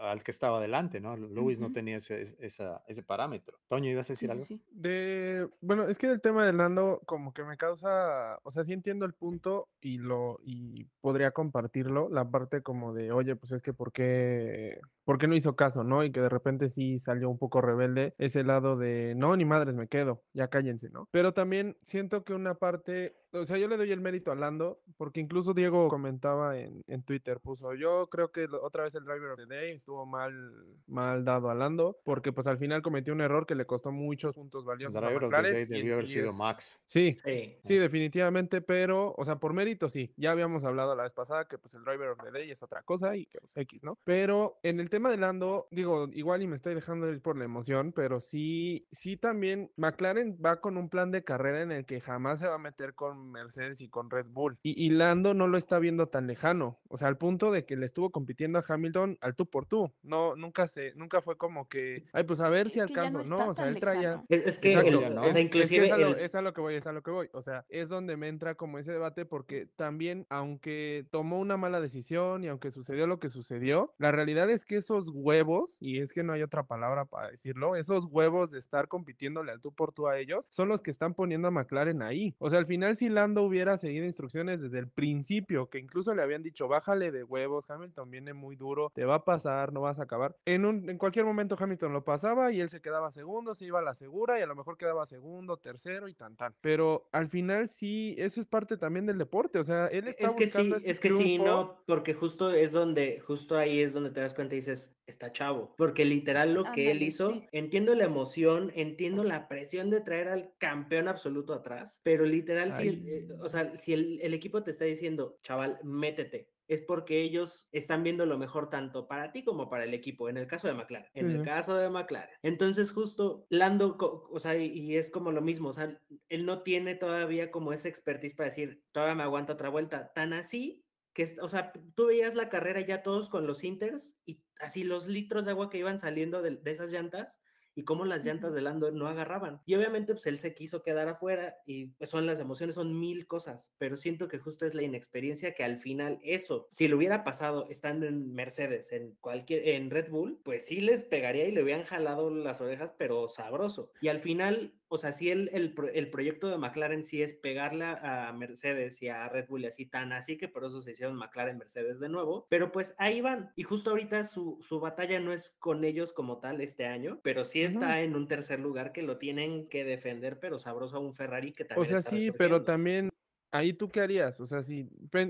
[0.00, 1.16] al que estaba adelante, ¿no?
[1.16, 3.58] Lewis no tenía ese, ese parámetro.
[3.68, 4.42] Toño, ¿ibas a decir algo?
[4.42, 8.64] Sí, De, bueno, es que el tema de Nando como que me causa, o sea,
[8.64, 13.52] sí entiendo el punto y lo, y podría compartirlo, la parte como de, oye, pues
[13.52, 16.04] es que ¿por qué, por qué no hizo caso, no?
[16.04, 19.74] Y que de repente sí salió un poco rebelde ese lado de, no, ni madres,
[19.74, 21.08] me quedo, ya cállense, ¿no?
[21.10, 24.80] Pero también siento que una parte o sea, yo le doy el mérito a Lando,
[24.96, 29.32] porque incluso Diego comentaba en, en, Twitter, puso, yo creo que otra vez el driver
[29.32, 30.52] of the day estuvo mal,
[30.86, 34.34] mal dado a Lando, porque pues al final cometió un error que le costó muchos
[34.34, 34.94] puntos valiosos.
[34.94, 36.78] El driver of the day debió haber sido Max.
[36.84, 37.16] Sí,
[37.64, 41.56] sí, definitivamente, pero, o sea, por mérito sí, ya habíamos hablado la vez pasada que
[41.56, 43.98] pues el driver of the day es otra cosa y que pues X, ¿no?
[44.04, 47.46] Pero en el tema de Lando, digo, igual y me estoy dejando ir por la
[47.46, 52.02] emoción, pero sí, sí también McLaren va con un plan de carrera en el que
[52.02, 54.58] jamás se va a meter con Mercedes y con Red Bull.
[54.62, 57.86] Y, Lando no lo está viendo tan lejano, o sea, al punto de que le
[57.86, 59.77] estuvo compitiendo a Hamilton al tú por tú.
[60.02, 63.54] No, nunca se, nunca fue como que, ay, pues a ver si alcanzo, no, o
[63.54, 64.22] sea, él traía.
[64.28, 65.86] Es, que, o sea, inclusive.
[65.86, 67.28] Es, a lo, que voy, es a lo que voy.
[67.32, 71.80] O sea, es donde me entra como ese debate, porque también, aunque tomó una mala
[71.80, 76.12] decisión y aunque sucedió lo que sucedió, la realidad es que esos huevos, y es
[76.12, 79.92] que no hay otra palabra para decirlo, esos huevos de estar compitiéndole al tú por
[79.92, 82.34] tú a ellos, son los que están poniendo a McLaren ahí.
[82.38, 86.22] O sea, al final, si Lando hubiera seguido instrucciones desde el principio, que incluso le
[86.22, 89.98] habían dicho, bájale de huevos, Hamilton viene muy duro, te va a pasar, no vas
[89.98, 90.36] a acabar.
[90.44, 93.78] En, un, en cualquier momento Hamilton lo pasaba y él se quedaba segundo, se iba
[93.78, 96.54] a la segura y a lo mejor quedaba segundo, tercero y tan tan.
[96.60, 100.34] Pero al final sí, eso es parte también del deporte, o sea, él está es
[100.34, 104.20] que sí, es que sí, no, porque justo es donde, justo ahí es donde te
[104.20, 108.72] das cuenta y dices, está chavo, porque literal lo que él hizo, entiendo la emoción,
[108.74, 113.78] entiendo la presión de traer al campeón absoluto atrás, pero literal sí, eh, o sea,
[113.78, 118.38] si el, el, equipo te está diciendo, chaval, métete, es porque ellos están viendo lo
[118.38, 121.42] mejor tanto para ti como para el equipo, en el caso de McLaren, en el
[121.42, 122.36] caso de McLaren.
[122.42, 125.88] Entonces justo Lando, o sea, y es como lo mismo, o sea,
[126.28, 130.32] él no tiene todavía como esa expertise para decir, todavía me aguanta otra vuelta, tan
[130.32, 134.84] así que, o sea, tú veías la carrera ya todos con los Inters y así
[134.84, 137.40] los litros de agua que iban saliendo de, de esas llantas
[137.78, 139.60] y cómo las llantas de Lando no agarraban.
[139.64, 143.28] Y obviamente pues él se quiso quedar afuera y pues, son las emociones, son mil
[143.28, 147.22] cosas, pero siento que justo es la inexperiencia que al final eso, si lo hubiera
[147.22, 151.62] pasado estando en Mercedes, en cualquier, en Red Bull, pues sí les pegaría y le
[151.62, 153.92] hubieran jalado las orejas, pero sabroso.
[154.00, 157.84] Y al final o sea, si el, el, el, proyecto de McLaren sí es pegarle
[157.84, 161.16] a Mercedes y a Red Bull y así tan así que por eso se hicieron
[161.16, 163.52] McLaren Mercedes de nuevo, pero pues ahí van.
[163.56, 167.44] Y justo ahorita su, su batalla no es con ellos como tal este año, pero
[167.44, 171.14] sí está en un tercer lugar que lo tienen que defender, pero sabroso a un
[171.14, 171.96] Ferrari que también.
[171.96, 173.10] O sea, sí, pero también
[173.50, 174.40] ahí tú qué harías?
[174.40, 174.84] O sea, si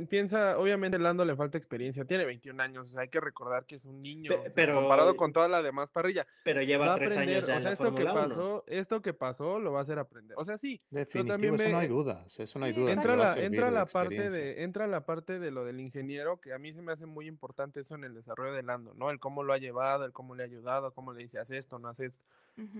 [0.09, 3.77] piensa, obviamente Lando le falta experiencia, tiene 21 años, o sea, hay que recordar que
[3.77, 6.27] es un niño, Pe- o sea, pero- comparado con toda la demás parrilla.
[6.45, 8.13] Pero Va lleva a tres aprender, años ya o en sea, la esto que Fórmula
[8.13, 8.29] 1.
[8.29, 10.37] pasó, esto que pasó lo va a hacer aprender.
[10.39, 12.87] O sea, sí, Definitivo, también eso no hay dudas, eso no hay Sí, duda.
[12.89, 16.53] que entra la, entra la parte de, entra la parte de lo del ingeniero, que
[16.53, 19.11] a mí se me hace muy importante eso en el desarrollo de Lando, ¿no?
[19.11, 21.79] El cómo lo ha llevado, el cómo le ha ayudado, cómo le dice, haz esto,
[21.79, 22.27] no haces esto.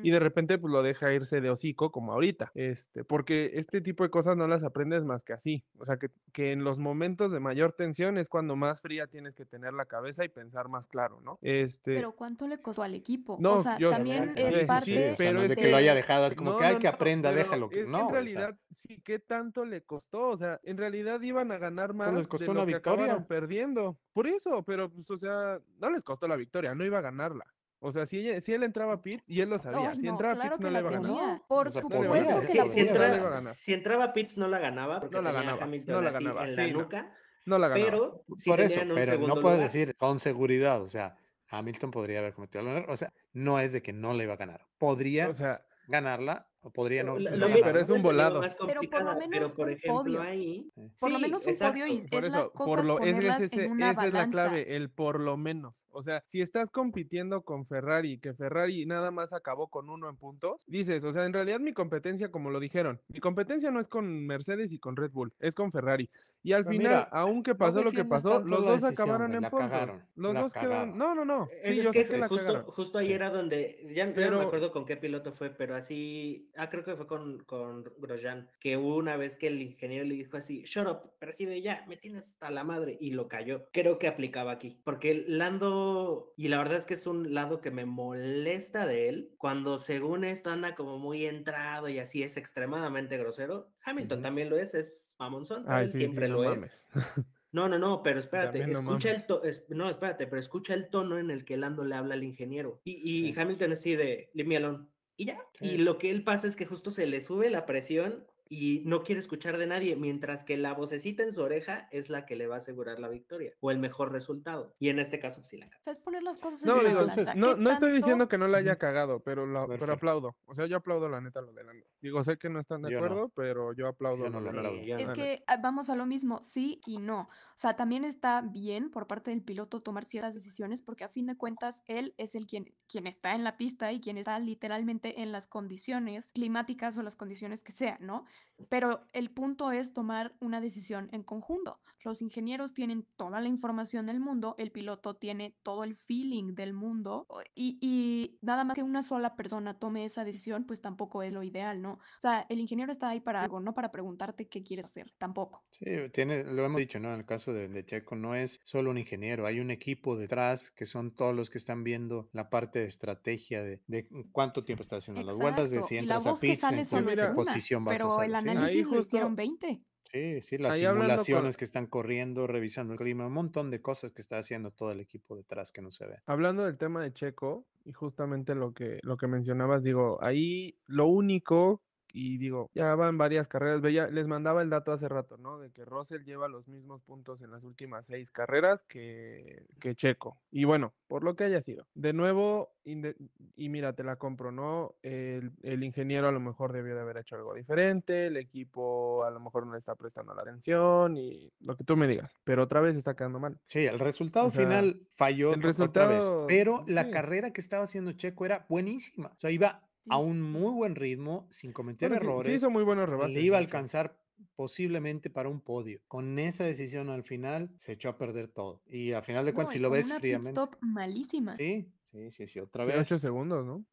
[0.03, 2.51] Y de repente, pues lo deja irse de hocico, como ahorita.
[2.55, 5.65] Este, porque este tipo de cosas no las aprendes más que así.
[5.79, 9.35] O sea, que, que en los momentos de mayor tensión es cuando más fría tienes
[9.35, 11.39] que tener la cabeza y pensar más claro, ¿no?
[11.43, 11.95] Este.
[11.95, 13.37] Pero ¿cuánto le costó al equipo?
[13.41, 15.39] No, o sea, yo- también Sí, es sí, sí, parte Sí, o sea, pero no
[15.41, 16.89] es es de que lo haya de- dejado, es como No, que hay no, que
[16.89, 17.69] aprenda, pero déjalo.
[17.69, 20.31] que- es- No, en o sea, realidad, sí, ¿qué tanto le costó?
[20.31, 22.75] O sea, en realidad iban a ganar más Pues les costó de una lo que
[22.75, 23.27] victoria.
[23.27, 23.99] perdiendo.
[24.13, 27.45] Por eso, pero pues, o sea, no les costó la victoria, no iba a ganarla.
[27.81, 30.03] O sea, si, ella- si él entraba a pits, y él lo sabía, Ay, si
[30.03, 31.43] no, entraba claro pits no le la iba a ganar.
[31.49, 33.77] Por supuesto que la si, si entraba, si
[34.15, 36.73] Pitts no la ganaba porque No la ganaba, Hamilton no la ganaba, en la sí,
[36.73, 36.79] no.
[36.81, 37.15] nuca,
[37.47, 37.87] No la ganaba.
[37.91, 39.59] pero sí Por eso, pero no puedes lugar.
[39.73, 41.17] decir con seguridad, o sea,
[41.51, 44.35] Hamilton podría haber cometido algún error, o sea, no es de que no le iba
[44.35, 47.81] a ganar, podría O sea, ganarla o podría no, pues, Sí, pero ganarla.
[47.81, 48.41] es un volado.
[48.41, 50.21] más Pero por lo menos pero por un ejemplo podio.
[50.23, 53.41] ahí Por lo menos un podio y por es las cosas por lo, es, ponerlas
[53.43, 54.43] ese- en una esa es la balanza.
[54.49, 55.87] clave, el por lo menos.
[55.91, 60.17] O sea, si estás compitiendo con Ferrari, que Ferrari nada más acabó con uno en
[60.17, 63.89] puntos, dices, o sea, en realidad mi competencia, como lo dijeron, mi competencia no es
[63.89, 66.11] con Mercedes y con Red Bull, es con Ferrari.
[66.43, 69.35] Y al Pero final, mira, aunque no pasó lo que pasó, los dos decisión, acabaron
[69.35, 69.59] en puntos.
[69.59, 70.97] cagaron, Los dos quedaron.
[70.97, 71.49] No, no, no.
[71.63, 72.71] Es Sí, yo que sé que la justo, cagaron.
[72.71, 76.71] justo ahí era donde, ya, no me acuerdo con qué piloto fue, pero así, ah,
[76.71, 80.63] creo que fue con, con Grosjean, que una vez que el ingeniero le dijo así,
[80.65, 83.69] shut up, pero así de ya, me tienes hasta la madre, y lo cayó.
[83.73, 87.61] Creo que aplicaba aquí, porque el Lando, y la verdad es que es un lado
[87.61, 92.37] que me molesta de él, cuando según esto anda como muy entrado y así es
[92.37, 94.23] extremadamente grosero, Hamilton Ujú.
[94.23, 96.61] también lo es, es mamonzón, Ay, sí, siempre sí, no lo es.
[96.61, 96.89] mames.
[97.51, 99.27] No, no, no, pero espérate, no escucha el mames.
[99.27, 102.83] tono, no, espérate, pero escucha el tono en el que Lando le habla al ingeniero.
[102.85, 103.39] Y, y Sí.
[103.41, 104.87] Hamilton es así de, leave me alone.
[105.19, 105.39] Y ya.
[105.61, 105.77] Y Sí.
[105.79, 109.21] lo que él pasa es que justo se le sube la presión y no quiere
[109.21, 112.57] escuchar de nadie, mientras que la vocecita en su oreja es la que le va
[112.57, 114.75] a asegurar la victoria o el mejor resultado.
[114.79, 116.81] Y en este caso, pues sí la O sea, es poner las cosas en No,
[116.83, 117.35] digo, balanza.
[117.35, 120.37] no, ¿Qué no estoy diciendo que no la haya cagado, pero, lo- pero aplaudo.
[120.47, 121.87] O sea, yo aplaudo la neta lo de Lando.
[122.01, 123.05] Digo, sé que no están de Yo no.
[123.07, 124.69] acuerdo, pero yo aplaudo Yo no lo lo de Lando.
[124.71, 124.87] aplaudo.
[124.87, 125.15] yo Es no.
[125.15, 127.23] que ah, vamos a lo mismo, sí y no.
[127.23, 127.29] O
[127.61, 131.37] sea, también está bien por parte del piloto tomar ciertas decisiones porque a fin de
[131.37, 135.33] cuentas él es el quien, quien está en la pista y quien está literalmente en
[135.33, 138.25] las condiciones climáticas o las condiciones que sean, ¿no?
[138.69, 141.81] Pero el punto es tomar una decisión en conjunto.
[142.05, 146.73] Los ingenieros tienen toda la información del mundo, el piloto tiene todo el feeling del
[146.73, 151.35] mundo y, y nada más que una sola persona tome esa decisión, pues tampoco es
[151.35, 151.95] lo ideal, ¿no?
[151.95, 155.65] O sea, el ingeniero está ahí para algo, no para preguntarte qué quieres hacer, tampoco.
[155.73, 157.13] Sí, tiene, lo hemos dicho, ¿no?
[157.13, 160.71] En el caso de, de Checo, no es solo un ingeniero, hay un equipo detrás
[160.71, 164.83] que son todos los que están viendo la parte de estrategia de, de cuánto tiempo
[164.83, 166.87] está haciendo las vueltas, de Exacto, si y la entras a voz que sale en
[166.87, 168.43] solo es una, posición vas a pero el.
[168.43, 168.49] Sí.
[168.49, 169.81] análisis Ahí lo hicieron justo- 20.
[170.11, 173.71] Sí, sí, las Ahí hablando con- simulaciones que están corriendo, revisando el clima, un montón
[173.71, 176.17] de cosas que está haciendo todo el equipo detrás que no se ve.
[176.25, 181.09] Hablando del tema de Checo, y justamente lo que, lo que mencionabas, digo, ahí lo
[181.09, 185.59] único, y digo, ya van varias carreras, veía, les mandaba el dato hace rato, ¿no?
[185.59, 190.41] De que Russell lleva los mismos puntos en las últimas seis carreras que, que Checo.
[190.51, 191.87] Y bueno, por lo que haya sido.
[191.95, 194.95] De nuevo, y mira, te la compro, ¿no?
[195.03, 199.31] El, el ingeniero a lo mejor debió de haber hecho algo diferente, el equipo a
[199.31, 202.63] lo mejor no le está prestando la atención y lo que tú me digas, pero
[202.63, 203.59] otra vez está quedando mal.
[203.67, 207.53] Sí, el resultado O sea, final falló el to- otra vez, resultado, pero la carrera
[207.53, 209.29] que estaba haciendo Checo era buenísima.
[209.29, 212.57] O sea, iba a un muy buen ritmo, sin cometer Bueno, sí- sí, errores.
[212.57, 213.35] hizo muy buenos rebases.
[213.35, 214.19] le iba a alcanzar
[214.55, 216.01] posiblemente para un podio.
[216.09, 218.83] Con esa decisión al final se echó a perder todo.
[218.87, 220.51] Y al final de cuentas, si lo ves una pit fríamente.
[220.51, 221.57] stop malísima.
[221.57, 222.97] Sí, sí, sí, sí, otra vez.
[223.01, 223.85] ocho segundos, ¿no?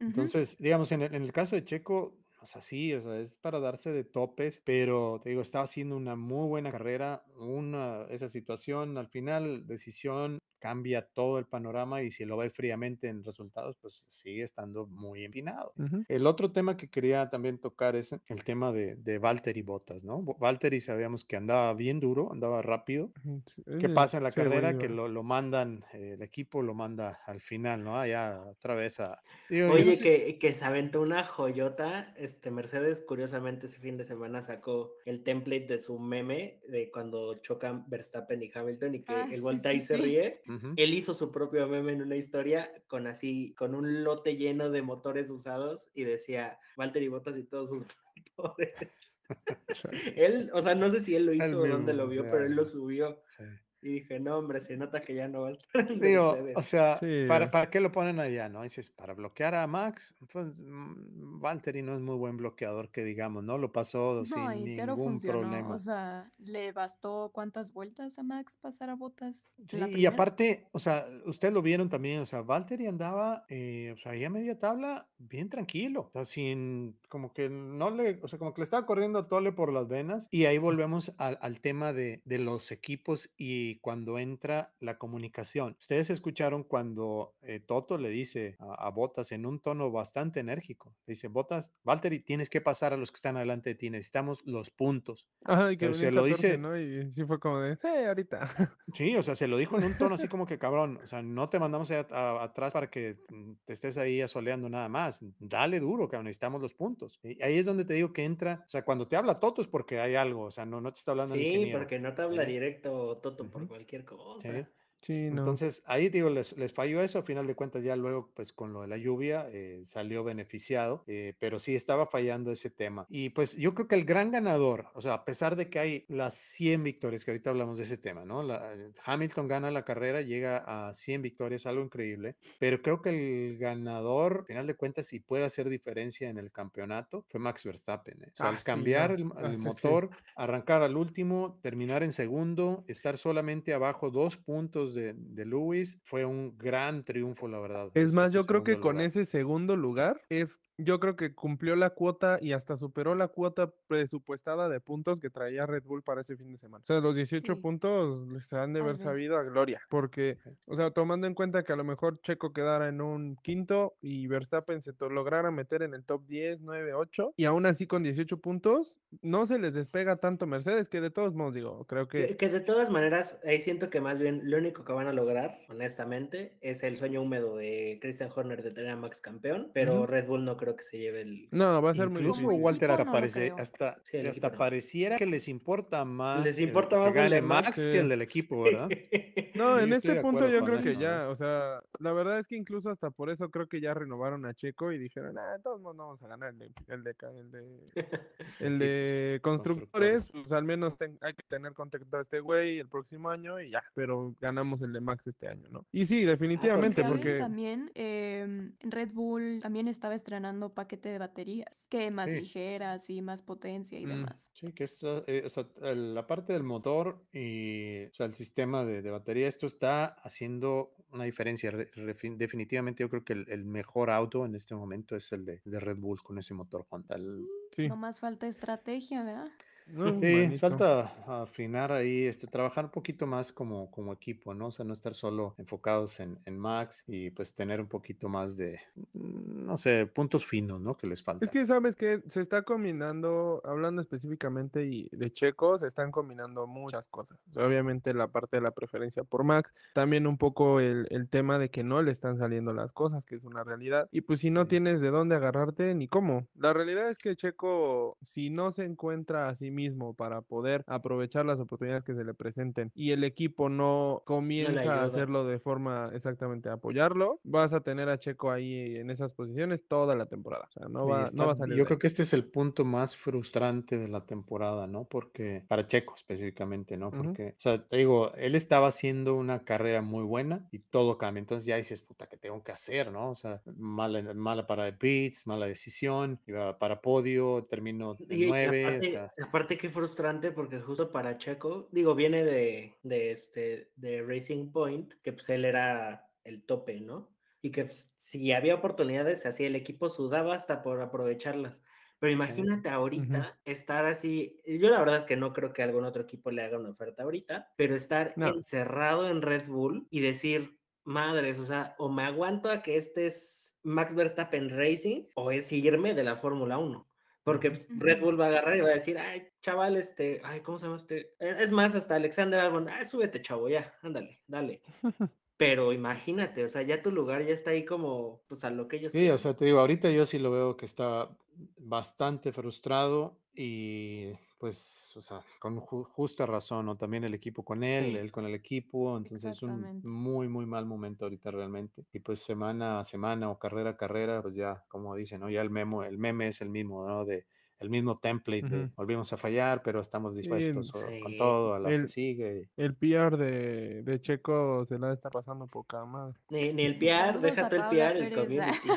[0.00, 3.38] Entonces, digamos, en el, en el caso de Checo, o sea, sí, o sea, es
[3.38, 8.28] para darse de topes, pero te digo, estaba haciendo una muy buena carrera, una, esa
[8.28, 13.76] situación, al final, decisión cambia todo el panorama y si lo ves fríamente en resultados,
[13.82, 15.74] pues sigue estando muy empinado.
[16.08, 20.22] El otro tema que quería también tocar es el tema de, de Valtteri Bottas, ¿no?
[20.22, 23.12] Valtteri sabíamos que andaba bien duro, andaba rápido.
[23.46, 24.78] Sí, ¿Qué ese- pasa en la sí, carrera?
[24.78, 27.98] Que lo, lo mandan, eh, el equipo lo manda al final, ¿no?
[27.98, 29.20] Allá otra vez a...
[29.50, 32.14] digo, yo no Oye, sé- que, que se aventó una joyota.
[32.16, 37.34] Este Mercedes, curiosamente, ese fin de semana sacó el template de su meme de cuando
[37.42, 40.02] chocan Verstappen y Hamilton y que Ah, el sí, voltea y sí, se sí.
[40.02, 40.40] ríe.
[40.76, 44.82] Él hizo su propio meme en una historia con así, con un lote lleno de
[44.82, 47.84] motores usados y decía Valtteri Bottas y todos sus
[48.36, 48.98] motores.
[50.16, 52.44] él, o sea, no sé si él lo Él hizo o dónde lo vio, pero
[52.44, 53.22] él lo subió.
[53.36, 53.44] Sí.
[53.84, 56.62] Y dije, no, hombre, se nota que ya no va a estar en Digo, o
[56.62, 57.26] sea, Sí.
[57.28, 58.48] ¿para, ¿para qué lo ponen allá?
[58.48, 58.62] ¿No?
[58.62, 63.44] Dices, para bloquear a Max, pues mm, Valtteri no es muy buen bloqueador, que digamos,
[63.44, 63.58] ¿no?
[63.58, 65.40] Lo pasó No, sin y cero ningún funcionó.
[65.40, 65.74] problema.
[65.74, 69.52] O sea, le bastó cuántas vueltas a Max pasar a botas.
[69.68, 73.98] Sí, y aparte, o sea, ustedes lo vieron también, o sea, Valtteri andaba, eh, o
[73.98, 78.26] sea, ahí a media tabla, bien tranquilo, o sea, sin, como que no le, o
[78.26, 81.60] sea, como que le estaba corriendo tole por las venas, y ahí volvemos al, al
[81.60, 85.76] tema de, de los equipos y cuando entra la comunicación.
[85.78, 90.96] Ustedes escucharon cuando eh, Toto le dice a, a Botas en un tono bastante enérgico,
[91.06, 94.40] le dice, Botas, Valtteri, tienes que pasar a los que están adelante de ti, necesitamos
[94.44, 95.28] los puntos.
[95.44, 96.76] Ajá, y que Pero se lo 14, dice- ¿no?
[96.76, 98.40] Y sí fue como de, eh, ahorita.
[98.94, 101.22] Sí, o sea, se lo dijo en un tono así como que cabrón, o sea,
[101.22, 105.80] no te mandamos a- atrás para que mm, te estés ahí asoleando nada más, dale
[105.80, 107.03] duro, cabrón, necesitamos los puntos.
[107.22, 109.68] Y ahí es donde te digo que entra, o sea, cuando te habla Toto es
[109.68, 112.42] porque hay algo, o sea, no, no te está hablando Sí, porque no te habla
[112.42, 112.46] ¿eh?
[112.46, 114.68] directo Toto por cualquier cosa.
[115.06, 115.60] Sí, no.
[115.60, 118.72] Entonces, ahí digo, les, les falló eso, a final de cuentas ya luego, pues con
[118.72, 123.06] lo de la lluvia, eh, salió beneficiado, eh, pero sí estaba fallando ese tema.
[123.10, 126.04] Y pues yo creo que el gran ganador, o sea, a pesar de que hay
[126.08, 128.42] las 100 victorias, que ahorita hablamos de ese tema, ¿no?
[128.42, 133.10] La- eh, Hamilton gana la carrera, llega a 100 victorias, algo increíble, pero creo que
[133.50, 137.64] el ganador, a final de cuentas, si puede hacer diferencia en el campeonato, fue Max
[137.64, 138.22] Verstappen.
[138.24, 138.30] ¿eh?
[138.32, 139.12] O sea, Ah, al sí, cambiar no.
[139.12, 144.36] el, Ah, el sí, motor, arrancar al último, terminar en segundo, estar solamente abajo dos
[144.36, 147.90] puntos de, de Lewis, fue un gran triunfo, la verdad.
[147.94, 149.06] Es este- más, yo creo que con lugar.
[149.08, 153.72] ese segundo lugar es, yo creo que cumplió la cuota y hasta superó la cuota
[153.86, 156.82] presupuestada de puntos que traía Red Bull para ese fin de semana.
[156.82, 157.60] O sea, los 18 Sí.
[157.60, 161.72] puntos les han de haber sabido a gloria, porque, o sea, tomando en cuenta que
[161.72, 166.04] a lo mejor Checo quedara en un quinto y Verstappen se lograra meter en el
[166.04, 170.46] top 10, 9, 8, y aún así con 18 puntos, no se les despega tanto
[170.46, 172.36] Mercedes, que de todos modos, digo, creo Que, que...
[172.36, 175.58] que de todas maneras, ahí siento que más bien lo único que van a lograr,
[175.68, 180.06] honestamente, es el sueño húmedo de Christian Horner de tener a Max campeón, pero.
[180.06, 181.48] Red Bull no creo que se lleve el...
[181.50, 182.62] No, va a ser muy Incluso difícil.
[182.62, 183.56] Walter equipo hasta, no parece- creo.
[183.58, 184.58] hasta, Sí, el hasta equipo no.
[184.58, 187.74] pareciera que les importa más Les el- importa que más el gane de Max.
[187.74, 188.88] Que el del equipo, ¿verdad?
[189.54, 191.30] No, Sí, en estoy este punto yo creo que eso, ya, ¿no?
[191.30, 194.54] o sea, la verdad es que incluso hasta por eso creo que ya renovaron a
[194.54, 197.14] Checo y dijeron, ah, de todos modos no vamos a ganar el de, el de,
[197.38, 197.64] el de,
[198.58, 202.88] el de constructores, pues al menos ten- hay que tener contacto a este güey el
[202.88, 205.86] próximo año y ya, pero ganamos el de Max este año, ¿no?
[205.92, 207.38] Y sí, Y definitivamente, saben porque...
[207.38, 212.36] también, em, Red Bull también estaba estrenando paquete de baterías, que más Sí.
[212.40, 214.08] ligeras y más potencia y Mm.
[214.08, 214.50] demás.
[214.54, 218.34] Sí, que esto, eh, o sea, el- la parte del motor y o sea, el
[218.34, 221.70] sistema de, de batería, esto está haciendo una diferencia.
[221.70, 225.44] Re- refi- definitivamente yo creo que el, el mejor auto en este momento es el
[225.44, 227.16] de, de Red Bull con ese motor Honda.
[227.16, 229.48] El- Sí, No más falta estrategia, ¿verdad?
[229.86, 234.68] No, Sí, falta afinar ahí, este, trabajar un poquito más como, como equipo, ¿no?
[234.68, 238.56] O sea, no estar solo enfocados en, en Max y pues tener un poquito más
[238.56, 238.80] de,
[239.12, 240.96] mm, no sé, puntos finos, ¿no?
[240.96, 241.44] Que les falta.
[241.44, 246.66] Es que sabes que se está combinando, hablando específicamente y de Checo, se están combinando
[246.66, 247.38] muchas cosas.
[247.50, 251.28] O sea, obviamente la parte de la preferencia por Max, también un poco el, el
[251.28, 254.08] tema de que no le están saliendo las cosas, que es una realidad.
[254.10, 254.68] Y pues si no Sí.
[254.68, 256.48] tienes de dónde agarrarte ni cómo.
[256.54, 261.44] La realidad es que Checo, si no se encuentra a sí mismo para poder aprovechar
[261.46, 266.10] las oportunidades que se le presenten y el equipo no comienza a hacerlo de forma
[266.14, 270.66] exactamente apoyarlo, vas a tener a Checo ahí en esas posiciones toda la temporada.
[270.68, 271.76] O sea, no va, está- no va a salir.
[271.76, 275.04] Yo de creo que este es el punto más frustrante de la temporada, ¿no?
[275.06, 277.10] Porque para Checo específicamente, ¿no?
[277.10, 281.40] Porque, o sea, te digo, él estaba haciendo una carrera muy buena y todo cambia.
[281.40, 283.30] Entonces ya dices, puta, ¿qué tengo que hacer, no?
[283.30, 288.88] O sea, mala, mala para Brits, mala decisión, iba para podio, termino y nueve, o
[288.88, 289.32] aparte, sea,
[289.64, 295.14] aparte qué frustrante porque justo para Checo, digo, viene de, de este de Racing Point,
[295.22, 297.30] que pues él era el tope, ¿no?
[297.62, 301.82] Y que pues, si había oportunidades, hacía el equipo sudaba hasta por aprovecharlas.
[302.18, 306.22] Pero imagínate ahorita estar así, yo la verdad es que no creo que algún otro
[306.22, 308.54] equipo le haga una oferta ahorita, pero estar No.
[308.54, 313.26] encerrado en Red Bull y decir, madres, o sea, o me aguanto a que este
[313.26, 317.08] es Max Verstappen Racing o es irme de la Fórmula 1.
[317.44, 318.20] Porque pues, Red.
[318.20, 320.96] Bull va a agarrar y va a decir, ay, chaval, este, ay, ¿cómo se llama
[320.96, 321.34] este?
[321.38, 324.80] Es más, hasta Alexander Albon, ay, súbete, chavo, ya, ándale, dale.
[325.64, 328.96] Pero imagínate, o sea, ya tu lugar ya está ahí como, pues a lo que
[328.96, 331.36] ellos Sí, o sea, te digo, ahorita yo sí lo veo que está
[331.78, 336.96] bastante frustrado y pues, o sea, con ju- justa razón, ¿no?
[336.96, 338.16] También el equipo con él, Sí.
[338.16, 342.04] él con el equipo, entonces es un muy, muy mal momento ahorita realmente.
[342.12, 345.50] Y pues semana a semana o carrera a carrera, pues ya, como dicen, ¿no?
[345.50, 347.24] Ya el memo, el meme es el mismo, ¿no?
[347.24, 347.46] De
[347.84, 348.92] el mismo template de Ujú.
[348.96, 351.38] volvimos a fallar, pero estamos dispuestos o- con Sí.
[351.38, 352.68] todo a la que El- sigue.
[352.76, 356.38] El PR de, de Checo se la está pasando poca madre.
[356.50, 358.34] Ni, ni el PR, tú el PR, el ah.
[358.34, 358.88] community.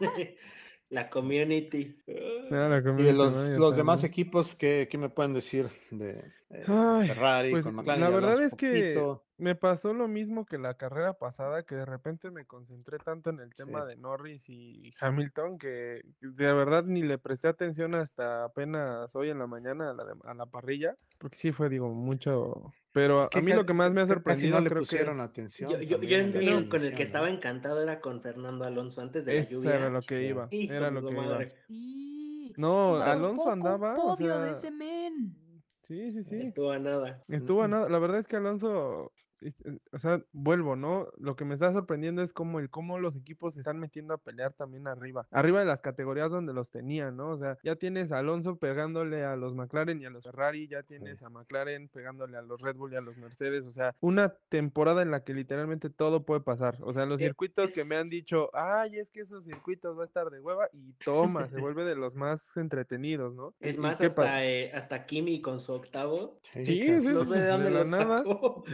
[0.90, 1.96] la community.
[2.50, 6.22] Ah, la Y de community los, los demás equipos, ¿qué, qué me pueden decir de
[6.50, 8.00] eh, Ay, Ferrari pues, con McLaren?
[8.02, 9.24] la verdad es que poquito.
[9.38, 13.40] me pasó lo mismo que la carrera pasada, que de repente me concentré tanto en
[13.40, 13.88] el tema Sí.
[13.88, 19.38] de Norris y Hamilton que de verdad ni le presté atención hasta apenas hoy en
[19.40, 22.72] la mañana a la, de- a la parrilla, porque sí fue, digo, mucho.
[22.92, 24.70] Pero Pues a, es que a mí lo que más me ha sorprendido no le
[24.70, 25.70] creo que pusieron es- atención.
[25.72, 29.34] Yo, yo, yo el con el que estaba encantado era con Fernando Alonso antes de
[29.34, 29.74] la Eso lluvia.
[29.76, 30.48] era lo que iba.
[30.50, 31.22] Hijo Era de lo que iba.
[31.24, 31.48] madre.
[31.66, 32.54] Sí.
[32.56, 35.36] No, Alonso poco un andaba, o podio de sea, ese men.
[35.86, 36.36] Sí, sí, sí.
[36.42, 37.22] Estuvo a nada.
[37.28, 37.88] Estuvo a nada.
[37.88, 39.12] La verdad es que Alonso,
[39.92, 41.08] o sea, vuelvo, ¿no?
[41.18, 44.18] Lo que me está sorprendiendo es cómo el cómo los equipos se están metiendo a
[44.18, 45.26] pelear también arriba.
[45.30, 47.30] Arriba de las categorías donde los tenían, ¿no?
[47.30, 50.82] O sea, ya tienes a Alonso pegándole a los McLaren y a los Ferrari, ya
[50.82, 53.66] tienes a McLaren pegándole a los Red Bull y a los Mercedes.
[53.66, 56.76] O sea, una temporada en la que literalmente todo puede pasar.
[56.80, 60.02] O sea, los Eh, circuitos que me han dicho, ay, es que esos circuitos va
[60.02, 63.54] a estar de hueva, y toma, se vuelve de los más entretenidos, ¿no?
[63.60, 66.38] Es más, hasta, eh, hasta Kimi con su octavo.
[66.42, 68.24] Sí, Sí, sí, No sé de de dónde lo nada.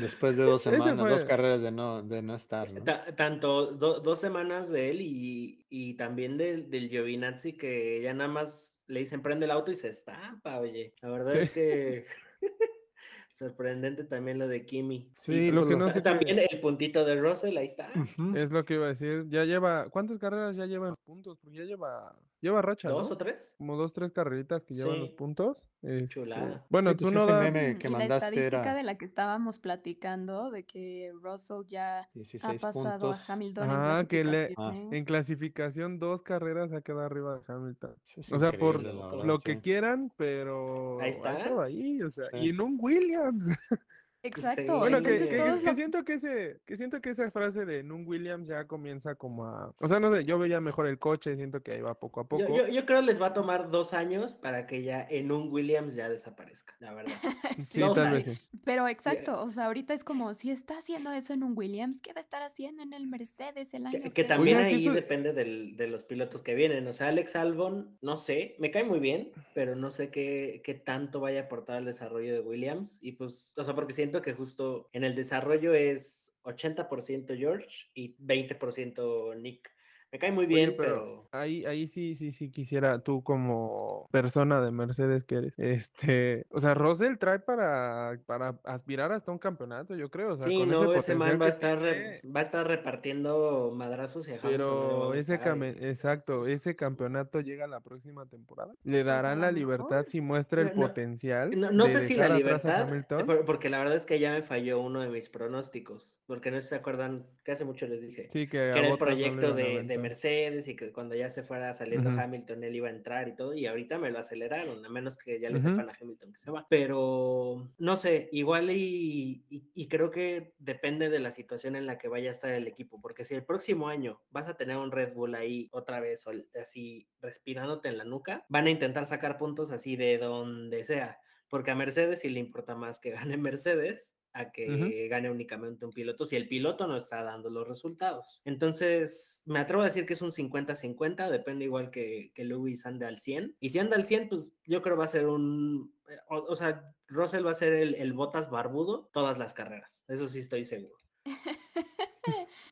[0.00, 2.68] Después de dos semanas, dos carreras de no, de no estar,
[3.16, 8.28] tanto do- dos semanas de él y, y también del, del Giovinazzi que ya nada
[8.30, 10.94] más le dicen prende el auto y se estampa, oye.
[11.00, 12.04] La verdad es que
[13.32, 15.10] sorprendente también lo de Kimi.
[15.16, 17.90] Sí, lo que no sé también el puntito de Russell, ahí está.
[18.36, 19.26] Es lo que iba a decir.
[19.28, 21.38] Ya lleva, ¿cuántas carreras ya lleva en puntos?
[21.40, 23.14] Porque ya lleva, lleva racha, ¿Dos ¿no?
[23.14, 23.54] o tres?
[23.56, 25.64] Como dos, tres carreritas que llevan los puntos.
[25.80, 26.66] Este, Chulada.
[26.68, 29.04] Bueno, Sí, pues ese meme Mm, que y la mandaste estadística era de la que
[29.04, 33.30] estábamos platicando, de que Russell ya ha 16 pasado puntos.
[33.30, 34.92] a Hamilton Ah, en que le- clasificaciones.
[34.92, 37.96] en clasificación, dos carreras ha quedado arriba de Hamilton.
[38.16, 41.38] Es O sea, por lo que quieran, pero Ahí ha está.
[41.38, 42.36] estado ahí, o sea, Sí.
[42.38, 43.46] y en un Williams.
[44.22, 44.78] Exacto.
[44.78, 47.80] Bueno, que, Entonces que- que lo- siento que ese, que siento que esa frase de
[47.80, 50.98] en un Williams ya comienza como a, o sea, no sé, yo veía mejor el
[50.98, 52.42] coche, siento que ahí va poco a poco.
[52.48, 55.52] Yo, yo, yo creo les va a tomar dos años para que ya en un
[55.52, 57.12] Williams ya desaparezca, la verdad.
[57.58, 58.48] Sí, No, tal vez sí.
[58.64, 62.12] Pero exacto, o sea, ahorita es como, si está haciendo eso en un Williams, ¿qué
[62.12, 64.82] va a estar haciendo en el Mercedes el año Que, que, que también que ahí
[64.82, 66.86] eso- depende del- de los pilotos que vienen.
[66.86, 70.74] O sea, Alex Albon, no sé, me cae muy bien, pero no sé qué, qué
[70.74, 72.98] tanto vaya a aportar al desarrollo de Williams.
[73.02, 78.16] Y pues, o sea, porque siento que justo en el desarrollo es 80% George y
[78.18, 79.70] 20% Nick.
[80.12, 81.28] Me cae muy Oye, bien, pero pero...
[81.32, 86.60] ahí, ahí sí, sí, sí quisiera tú como persona de Mercedes que eres, este, o
[86.60, 90.68] sea, Russell trae para, para aspirar hasta un campeonato, yo creo, o sea, Sí, con
[90.68, 95.14] no, ese ese man va a estar, re- va a estar repartiendo madrazos y pero
[95.14, 98.74] ese came- exacto, ese campeonato llega la próxima temporada.
[98.84, 102.28] Le Pues, darán la libertad si muestra el No, potencial No, no sé si la
[102.28, 106.50] libertad, eh, porque la verdad es que ya me falló uno de mis pronósticos, porque
[106.50, 109.82] no se acuerdan que hace mucho les dije Sí, que que era el proyecto de,
[109.84, 110.01] de.
[110.02, 112.18] Mercedes y que cuando ya se fuera saliendo Ujú.
[112.18, 115.40] Hamilton él iba a entrar y todo, y ahorita me lo aceleraron, a menos que
[115.40, 115.60] ya le Ujú.
[115.60, 116.66] sepan a Hamilton que se va.
[116.68, 121.98] Pero no sé, igual y, y- y creo que depende de la situación en la
[121.98, 124.90] que vaya a estar el equipo, porque si el próximo año vas a tener un
[124.92, 129.38] Red Bull ahí otra vez, o así respirándote en la nuca, van a intentar sacar
[129.38, 131.20] puntos así de donde sea.
[131.48, 135.92] Porque a Mercedes sí le importa más que gane Mercedes a que gane únicamente un
[135.92, 138.40] piloto si el piloto no está dando los resultados.
[138.44, 143.06] Entonces, me atrevo a decir que es un 50-50, depende igual que, que Lewis ande
[143.06, 143.56] al 100.
[143.60, 145.94] Y si anda al 100, pues yo creo va a ser un...
[146.08, 150.04] eh, O, o sea, Russell va a ser el, el botas barbudo todas las carreras.
[150.08, 150.96] Eso sí estoy seguro.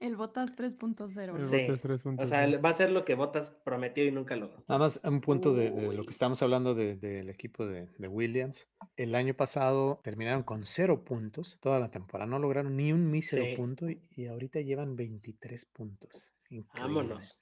[0.00, 1.20] El Botas 3.0.
[1.22, 1.48] El ¿no?
[1.48, 1.66] Sí.
[1.68, 2.22] Bottas 3.0.
[2.22, 4.64] O sea, va a ser lo que Botas prometió y nunca logró.
[4.66, 8.08] Nada más un punto de, de lo que estamos hablando de- del equipo de, de
[8.08, 8.66] Williams.
[8.96, 12.28] El año pasado terminaron con cero puntos toda la temporada.
[12.28, 13.54] No lograron ni un mísero Sí.
[13.56, 16.32] punto y, y ahorita llevan 23 puntos.
[16.48, 16.94] Increíble.
[16.94, 17.40] Vámonos.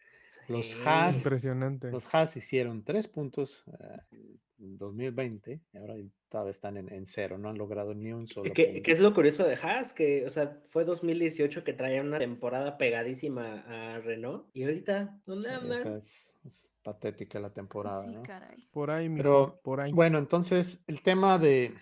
[0.49, 0.75] Los.
[0.87, 1.91] Haas- Impresionante.
[1.91, 5.95] Los Haas hicieron tres puntos eh, en 2020 y ahora
[6.29, 7.39] todavía están en, en cero.
[7.39, 8.83] No han logrado ni un solo ¿Qué, punto.
[8.83, 9.93] qué es lo curioso de Haas?
[9.95, 15.49] Que, o sea, fue 2018 que traía una temporada pegadísima a Renault y ahorita, ¿dónde
[15.49, 15.79] Sí, andan?
[15.79, 18.23] esa es, es patética la temporada, Sí, ¿no?
[18.23, 18.67] caray.
[18.73, 19.93] Por ahí, mijo, Pero, por ahí.
[19.93, 21.75] Bueno, entonces, el tema de,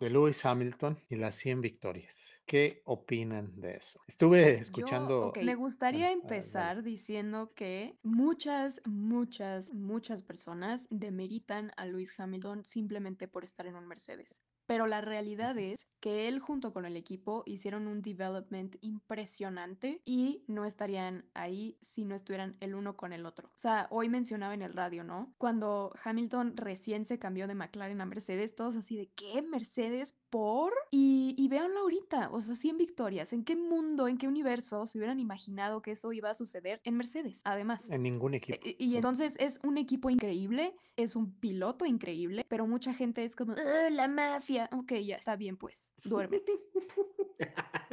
[0.00, 2.33] de Lewis Hamilton y las 100 victorias.
[2.46, 4.00] ¿Qué opinan de eso?
[4.06, 5.32] Estuve escuchando.
[5.34, 13.28] Yo, me gustaría empezar diciendo que muchas, muchas, muchas personas demeritan a Lewis Hamilton simplemente
[13.28, 14.42] por estar en un Mercedes.
[14.66, 20.44] Pero la realidad es que él junto con el equipo hicieron un development impresionante y
[20.48, 23.48] no estarían ahí si no estuvieran el uno con el otro.
[23.48, 25.32] O sea, hoy mencionaba en el radio, ¿no?
[25.38, 29.42] Cuando Hamilton recién se cambió de McLaren a Mercedes, todos así de, ¿qué?
[29.42, 30.72] ¿Mercedes por?
[30.90, 33.32] Y, y véanlo ahorita, o sea, 100 victorias.
[33.32, 36.96] ¿En qué mundo, en qué universo se hubieran imaginado que eso iba a suceder en
[36.96, 37.40] Mercedes?
[37.44, 37.88] Además.
[37.90, 38.58] En ningún equipo.
[38.64, 43.24] E, Y, y entonces es un equipo increíble, es un piloto increíble, pero mucha gente
[43.24, 44.53] es como, "Ah, la mafia.
[44.72, 46.52] Ok, ya está bien, pues, duérmete.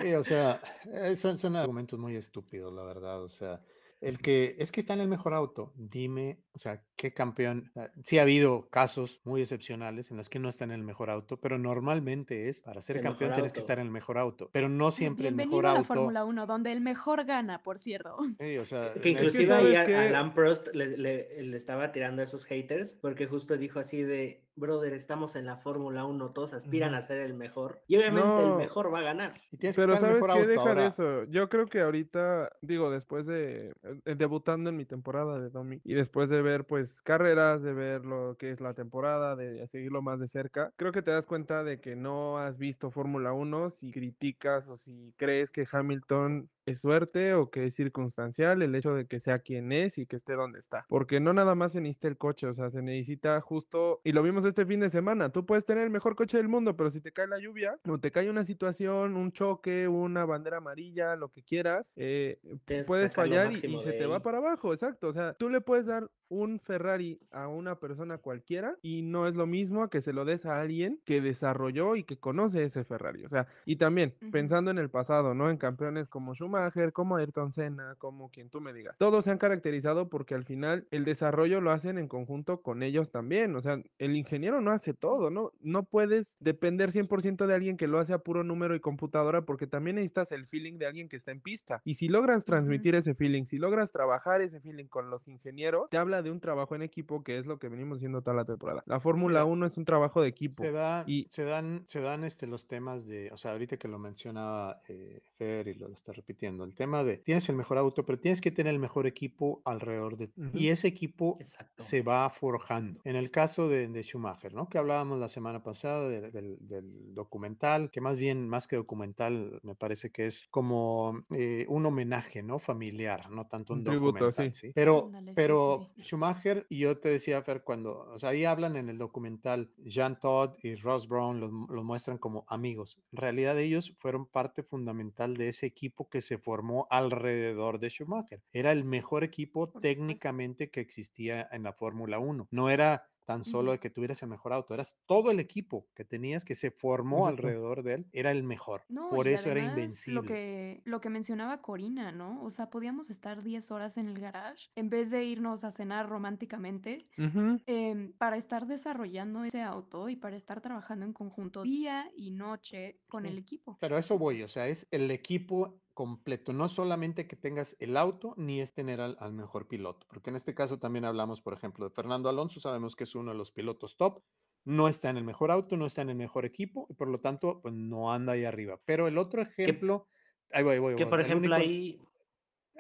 [0.02, 0.62] Sí, o sea,
[0.94, 3.22] eh, son, son argumentos muy estúpidos, la verdad.
[3.24, 3.62] O sea,
[4.00, 7.72] el que es que está en el mejor auto, dime, o sea, qué campeón.
[8.04, 11.40] Sí ha habido casos muy excepcionales en los que no está en el mejor auto,
[11.40, 13.64] pero normalmente es para ser El campeón tienes que auto.
[13.66, 15.88] estar en el mejor auto, pero no siempre el Bienvenido mejor a la auto.
[15.94, 18.18] Fórmula 1, donde el mejor gana, por cierto.
[18.40, 19.96] Sí, o sea, Que es- inclusive ahí ¿sabes a, a qué?
[19.96, 24.44] Alan Prost le, le- le estaba tirando a esos haters porque justo dijo así de,
[24.56, 28.54] brother, estamos en la Fórmula 1, todos aspiran a ser el mejor y obviamente el
[28.54, 29.42] mejor va a ganar.
[29.52, 30.32] y tienes que Pero estar ¿sabes mejor qué?
[30.32, 30.48] auto.
[30.48, 31.24] Deja de Ahora, eso.
[31.26, 33.74] Yo creo que ahorita, digo, después de
[34.06, 38.06] eh, debutando en mi temporada de Domi y después de ver pues carreras, de ver
[38.06, 41.64] lo que es la temporada, de seguirlo más de cerca, creo que te das cuenta
[41.64, 46.82] de que no has visto Fórmula 1 si criticas o si crees que Hamilton es
[46.82, 50.34] suerte o que es circunstancial el hecho de que sea quien es y que esté
[50.34, 50.86] donde está.
[50.90, 54.24] Porque no nada más se necesita el coche, o sea, se necesita justo, y lo
[54.24, 57.02] vimos este fin de semana, tú puedes tener el mejor coche del mundo, pero si
[57.02, 61.30] te cae la lluvia o te cae una situación, un choque, una bandera amarilla, lo
[61.30, 62.40] que quieras, eh,
[62.86, 65.08] puedes fallar y, y se te va para abajo, exacto.
[65.08, 69.36] O sea, tú le puedes dar un Ferrari a una persona cualquiera y no es
[69.36, 72.86] lo mismo a que se lo des a alguien que desarrolló y que conoce ese
[72.86, 73.26] Ferrari.
[73.26, 75.50] O sea, y también pensando en el pasado, ¿no?
[75.50, 76.61] En campeones como Schumacher,
[76.94, 78.96] como Ayrton Senna, como quien tú me digas.
[78.98, 83.12] Todos se han caracterizado porque al final el desarrollo lo hacen en conjunto con ellos
[83.12, 83.56] también.
[83.56, 85.52] O sea, el ingeniero no hace todo, ¿no?
[85.62, 89.68] No puedes depender 100% de alguien que lo hace a puro número y computadora porque
[89.68, 91.82] también necesitas el feeling de alguien que está en pista.
[91.86, 95.98] Y si logras transmitir ese feeling, si logras trabajar ese feeling con los ingenieros, te
[95.98, 98.84] habla de un trabajo en equipo que es lo que venimos haciendo toda la temporada.
[98.86, 100.64] La Fórmula Mira, 1 es un trabajo de equipo.
[100.64, 103.88] Se, da- Y- se dan, se dan este, los temas de, o sea, ahorita que
[103.88, 107.80] lo mencionaba eh, Fer y lo, lo está repitiendo, el tema de tienes el mejor
[107.80, 110.40] auto, pero tienes que tener el mejor equipo alrededor de ti.
[110.42, 110.56] Ujú.
[110.58, 111.84] Y ese equipo Exacto.
[111.84, 113.02] se va forjando.
[113.04, 114.70] En el caso de, de Schumacher, ¿no?
[114.70, 119.60] Que hablábamos la semana pasada de- del, del documental, que más bien, más que documental,
[119.64, 122.60] me parece que es como eh, un homenaje, ¿no?
[122.60, 124.68] Familiar, no tanto un, Un tributo, documental, sí.
[124.68, 124.72] ¿sí?
[124.76, 126.04] Pero, Ándale, pero sí.
[126.04, 130.20] Schumacher, y yo te decía, Fer, cuando, o sea, ahí hablan en el documental, Jean
[130.20, 133.00] Todd y Ross Brown los, los muestran como amigos.
[133.12, 138.42] En realidad ellos fueron parte fundamental de ese equipo que se formó alrededor de Schumacher.
[138.54, 142.48] Era el mejor equipo técnicamente que existía en la Fórmula 1.
[142.52, 146.06] No era tan solo de que tuvieras el mejor auto, eras todo el equipo que
[146.06, 148.84] tenías que se formó alrededor de él, era el mejor.
[148.90, 150.22] No, Por eso era invencible.
[150.22, 152.44] Lo que, lo que mencionaba Corina, ¿no?
[152.44, 156.10] O sea, podíamos estar 10 horas en el garage en vez de irnos a cenar
[156.10, 162.32] románticamente em, para estar desarrollando ese auto y para estar trabajando en conjunto día y
[162.32, 163.78] noche con el equipo.
[163.80, 168.34] Pero eso voy, o sea, es el equipo completo, no solamente que tengas el auto,
[168.36, 171.86] ni es tener al, al mejor piloto, porque en este caso también hablamos, por ejemplo,
[171.88, 174.24] de Fernando Alonso, sabemos que es uno de los pilotos top,
[174.66, 177.20] no está en el mejor auto, no está en el mejor equipo, y por lo
[177.20, 178.80] tanto, pues no anda ahí arriba.
[178.84, 180.08] Pero el otro ejemplo,
[180.50, 182.02] ahí voy, voy, Que voy, por ejemplo único- ahí...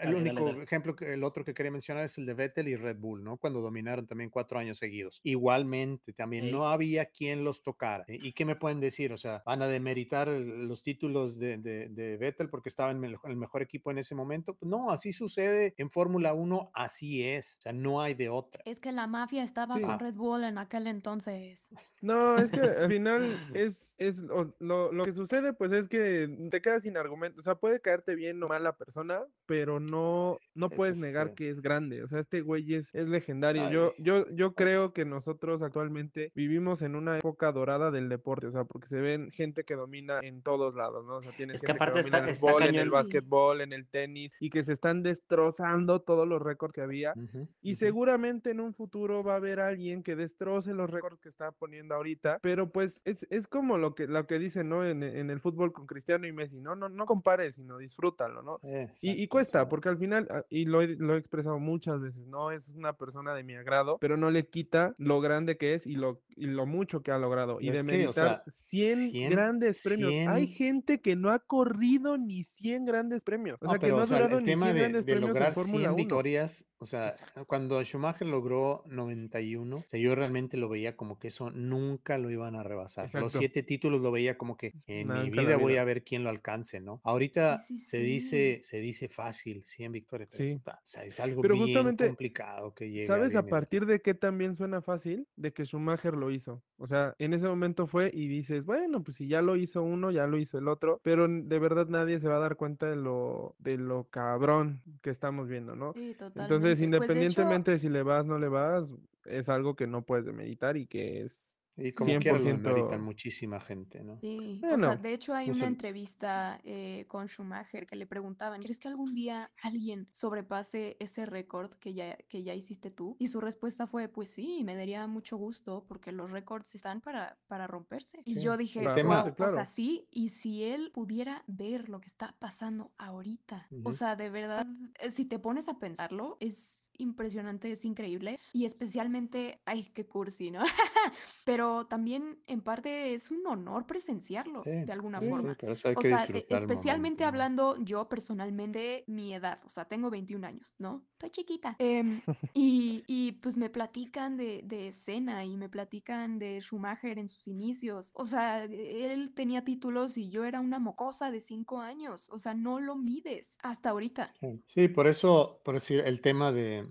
[0.01, 0.63] El Dale, único dale.
[0.63, 3.37] ejemplo, que, el otro que quería mencionar es el de Vettel y Red Bull, ¿no?
[3.37, 5.21] Cuando dominaron también cuatro años seguidos.
[5.23, 6.51] Igualmente, también Sí.
[6.51, 8.05] no había quien los tocara.
[8.07, 9.11] ¿Y y qué me pueden decir?
[9.13, 13.03] O sea, ¿van a demeritar el- los títulos de, de- de Vettel porque estaba en
[13.03, 14.55] el, el mejor equipo en ese momento?
[14.55, 17.57] Pues no, así sucede en Fórmula 1, así es.
[17.59, 18.61] O sea, no hay de otra.
[18.65, 19.81] Es que la mafia estaba Sí.
[19.81, 21.69] con Red Bull en aquel entonces.
[22.01, 23.21] No, es que al final
[23.55, 27.39] es, es lo, lo que sucede, pues es que te quedas sin argumento.
[27.39, 31.27] O sea, puede caerte bien o mal la persona, pero no, no Es puedes negar
[31.27, 32.03] este- que es grande.
[32.03, 33.63] O sea, este güey es, es legendario.
[33.63, 33.73] Ay.
[33.73, 38.47] Yo, yo, yo creo que nosotros actualmente vivimos en una época dorada del deporte.
[38.47, 41.17] O sea, porque se ven gente que domina en todos lados, ¿no?
[41.17, 42.75] O sea, tienes Es que gente que aparte domina está- en el está fútbol, en
[42.75, 47.13] el básquetbol, en el tenis, y que se están destrozando todos los récords que había.
[47.61, 51.51] Y seguramente en un futuro va a haber alguien que destroce los récords que está
[51.51, 54.85] poniendo ahorita, pero pues es, es como lo que, lo que dicen, ¿no?
[54.85, 56.75] En, en el fútbol con Cristiano y Messi, ¿no?
[56.75, 58.57] No, no compares, sino disfrútalo, ¿no?
[58.93, 62.01] Sí, Y, y cuesta, porque al final, ah, y lo he, lo he expresado muchas
[62.01, 65.75] veces, no es una persona de mi agrado, pero no le quita lo grande que
[65.75, 67.57] es y lo, y lo mucho que ha logrado.
[67.61, 70.27] Y de que, o sea, meritar 100, 100, grandes premios.
[70.27, 70.57] Hay 100.
[70.57, 73.57] gente que no ha corrido ni 100 grandes premios.
[73.61, 75.05] O No, sea, que pero, no o ha durado el ni 100 tema de, grandes
[75.05, 75.95] de premios en lograr Fórmula 100 1.
[75.95, 77.45] victorias, o sea, Exacto.
[77.45, 82.29] cuando Schumacher logró 91, o sea, yo realmente lo veía como que eso nunca lo
[82.29, 83.09] iban a rebasar.
[83.13, 86.23] Los siete títulos lo veía como que en mi en vida voy a ver quién
[86.23, 86.95] lo alcance, ¿no?
[86.97, 88.03] Sí, Ahorita sí, se sí.
[88.03, 90.53] dice, se dice fácil, 100 victorias, pero Sí.
[90.53, 94.01] puta, o sea, es algo Pero bien justamente, complicado que llegue ¿sabes a partir de
[94.01, 95.27] qué también suena fácil?
[95.35, 96.63] De que Schumacher lo hizo.
[96.77, 100.11] O sea, en ese momento fue y dices, bueno, pues si ya lo hizo uno,
[100.11, 102.95] ya lo hizo el otro, pero de verdad nadie se va a dar cuenta de
[102.95, 105.93] lo, de lo cabrón que estamos viendo, ¿no?
[105.93, 106.43] Sí, Entonces.
[106.47, 108.95] Pues de hecho, independientemente de si le vas, no le vas,
[109.25, 112.57] es algo que no puedes demeritar y que es Y como quiera lo 100%.
[112.57, 114.19] demeritan muchísima gente, ¿no?
[114.21, 115.65] Sí, o sea, Bueno, de hecho hay no una sé.
[115.65, 121.73] entrevista eh, con Schumacher que le preguntaban, ¿crees que algún día alguien sobrepase ese récord
[121.73, 123.15] que ya, que ya hiciste tú?
[123.17, 127.39] Y su respuesta fue, pues sí, me daría mucho gusto porque los récords están para,
[127.47, 128.21] para romperse.
[128.25, 129.65] Y Sí, yo el dije, tema- wow, romperse, o sea, claro.
[129.65, 133.93] sí, y si él pudiera ver lo que está pasando ahorita, o Ujú.
[133.93, 134.67] sea, de verdad,
[134.99, 140.51] eh, si te pones a pensarlo, es impresionante, es increíble, y especialmente, ay, qué cursi,
[140.51, 140.61] ¿no?
[141.45, 145.57] Pero también en parte es un honor presenciarlo Sí, de alguna sí, forma.
[145.61, 150.43] hay O que sea, e- especialmente hablando yo personalmente, mi edad, o sea, tengo 21
[150.45, 151.05] años, ¿no?
[151.13, 151.75] Estoy chiquita.
[151.79, 152.21] Em,
[152.53, 157.47] y, y, pues me platican de, de escena y me platican de Schumacher en sus
[157.47, 158.11] inicios.
[158.13, 162.29] O sea, él tenía títulos y yo era una mocosa de 5 años.
[162.31, 164.33] O sea, no lo mides hasta ahorita.
[164.67, 166.87] Sí, por eso, por decir, el tema de,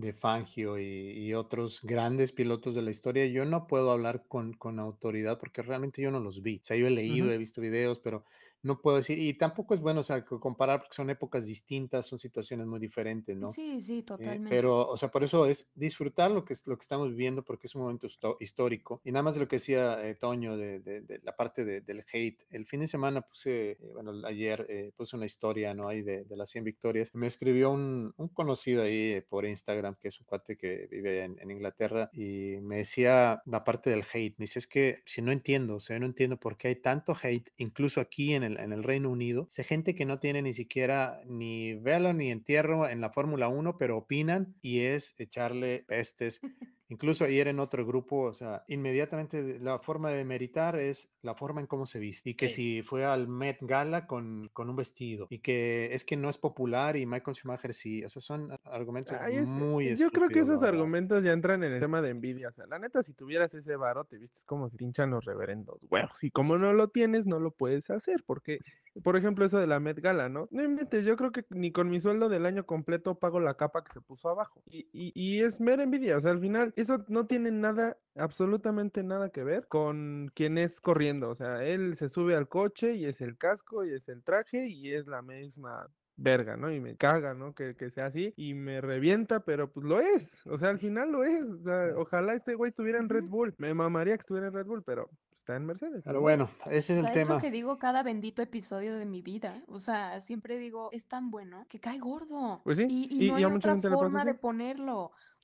[0.00, 4.52] de Fangio y, y otros grandes pilotos de la historia, yo no puedo hablar con,
[4.52, 6.58] con autoridad porque realmente yo no los vi.
[6.62, 8.24] O sea, yo he leído, he visto videos, pero
[8.64, 12.06] no puedo decir, y tampoco es bueno, o sea, co- comparar porque son épocas distintas,
[12.06, 13.48] son situaciones muy diferentes, ¿no?
[13.50, 14.48] Sí, sí, Eh, totalmente.
[14.48, 17.66] pero, o sea, por eso es disfrutar lo que, es, lo que estamos viviendo porque
[17.66, 18.06] es un momento
[18.40, 19.00] histórico.
[19.04, 21.80] Y nada más de lo que decía eh, Toño de, de- de la parte de-
[21.80, 22.42] del hate.
[22.50, 25.88] El fin de semana puse, eh, bueno, ayer eh, puse una historia, ¿no?
[25.88, 27.10] Ahí de, las 100 victorias.
[27.12, 31.36] Me escribió un, un conocido ahí por Instagram, que es un cuate que vive en,
[31.40, 34.34] en Inglaterra, y me decía la parte del hate.
[34.38, 37.16] Me dice, es que si no entiendo, o sea, no entiendo por qué hay tanto
[37.20, 39.46] hate, incluso aquí en el, en el Reino Unido.
[39.50, 43.78] Sé gente que no tiene ni siquiera ni velo ni entierro en la Fórmula 1,
[43.78, 46.40] pero opinan y es echarle pestes.
[46.94, 51.60] Incluso ayer en otro grupo, o sea, inmediatamente la forma de meritar es la forma
[51.60, 52.30] en cómo se viste.
[52.30, 52.54] Y que Sí.
[52.78, 55.26] si fue al Met Gala con, con un vestido.
[55.28, 58.04] Y que es que no es popular y Michael Schumacher sí.
[58.04, 61.72] O sea, son argumentos Ay, es- muy yo creo que esos argumentos ya entran en
[61.72, 62.48] el tema de envidia.
[62.48, 65.80] O sea, la neta, si tuvieras ese varo, te vistes como se pinchan los reverendos
[65.90, 66.22] huevos.
[66.22, 68.22] Y como no lo tienes, no lo puedes hacer.
[68.24, 68.58] Porque,
[69.02, 70.46] por ejemplo, eso de la Met Gala, ¿no?
[70.52, 73.82] No inventes, yo creo que ni con mi sueldo del año completo pago la capa
[73.82, 74.62] que se puso abajo.
[74.66, 76.16] Y, y, y es mera envidia.
[76.16, 80.80] O sea, al final, eso no tiene nada, absolutamente nada que ver con quien es
[80.80, 81.28] corriendo.
[81.30, 84.68] O sea, él se sube al coche y es el casco y es el traje
[84.68, 86.70] y es la misma verga, ¿no?
[86.70, 87.54] Y me caga, ¿no?
[87.56, 91.10] Que, que sea así y me revienta, pero pues lo es, o sea, al final
[91.10, 93.24] lo es, o sea, ojalá este güey estuviera en Red.
[93.24, 96.04] Bull, me mamaría que estuviera en Red Bull, pero está en Mercedes.
[96.04, 96.20] Pero ¿no?
[96.20, 97.40] bueno, ese es el sea, es lo tema.
[97.40, 99.64] que digo cada bendito episodio de mi vida.
[99.66, 102.60] O sea, siempre digo, es tan bueno que cae gordo.
[102.62, 104.24] Pues sí, Y, y- y no y a hay mucha otra gente le pasa forma
[104.24, 104.38] de así.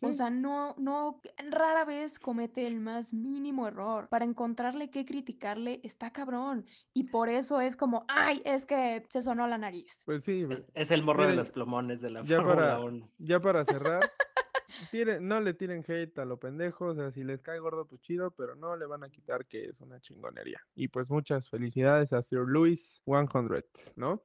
[0.03, 1.20] O sea, no, no,
[1.51, 4.09] rara vez comete el más mínimo error.
[4.09, 6.64] Para encontrarle qué criticarle, está cabrón.
[6.94, 10.03] Y por eso es como, ay, es que se sonó la nariz.
[10.07, 13.09] Pues sí, Es, es el morro de los plumones de la ya Fórmula para, 1.
[13.18, 14.01] ya para cerrar,
[14.92, 18.01] tiren- no le tiren hate a lo pendejo, o sea, si les cae gordo, pues
[18.01, 20.61] chido, pero no le van a quitar que es una chingonería.
[20.74, 23.64] Y pues muchas felicidades a Sir Louis 100,
[23.96, 24.22] ¿no?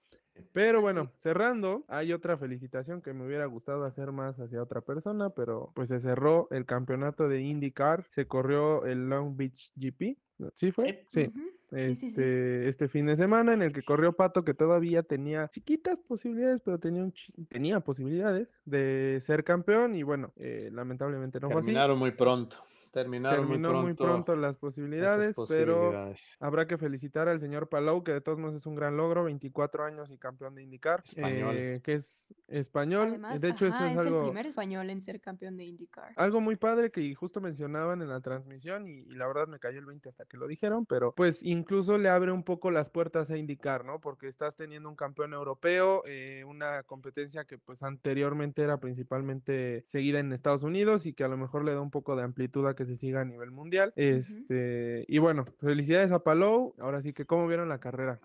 [0.53, 0.83] Pero Así.
[0.83, 5.71] bueno, cerrando, hay otra felicitación que me hubiera gustado hacer más hacia otra persona, pero
[5.75, 10.17] pues se cerró el campeonato de IndyCar, se corrió el Long Beach GP.
[10.53, 11.05] ¿sí fue?
[11.07, 11.31] Sí.
[11.71, 12.07] Sí, sí, sí.
[12.07, 16.61] Este, este fin de semana en el que corrió Pato, que todavía tenía chiquitas posibilidades,
[16.61, 21.59] pero tenía, un chi- tenía posibilidades de ser campeón y bueno, eh, lamentablemente no fue
[21.61, 21.65] así.
[21.67, 22.57] Terminaron muy pronto.
[22.96, 24.38] Terminaron Terminó muy muy pronto.
[24.38, 25.91] las posibilidades, pero
[26.39, 29.84] habrá que felicitar al señor Palau, que de todos modos es un gran logro, 24
[29.84, 31.82] años y campeón de indicar, Español.
[31.84, 33.10] que es español.
[33.10, 35.66] Además, de hecho, ajá, eso es, es algo, el primer español en ser campeón de
[35.66, 36.14] IndyCar.
[36.16, 39.80] algo muy padre que justo mencionaban en la transmisión y, y la verdad me cayó
[39.80, 43.30] el 20 hasta que lo dijeron, pero pues incluso le abre un poco las puertas
[43.30, 44.00] a indicar, ¿no?
[44.00, 50.20] Porque estás teniendo un campeón europeo, eh, una competencia que pues anteriormente era principalmente seguida
[50.20, 52.74] en Estados Unidos y que a lo mejor le da un poco de amplitud a
[52.74, 53.93] que se siga a nivel mundial.
[53.95, 56.73] Este, y bueno, felicidades a Palou.
[56.79, 58.19] Ahora sí que, ¿cómo vieron la carrera?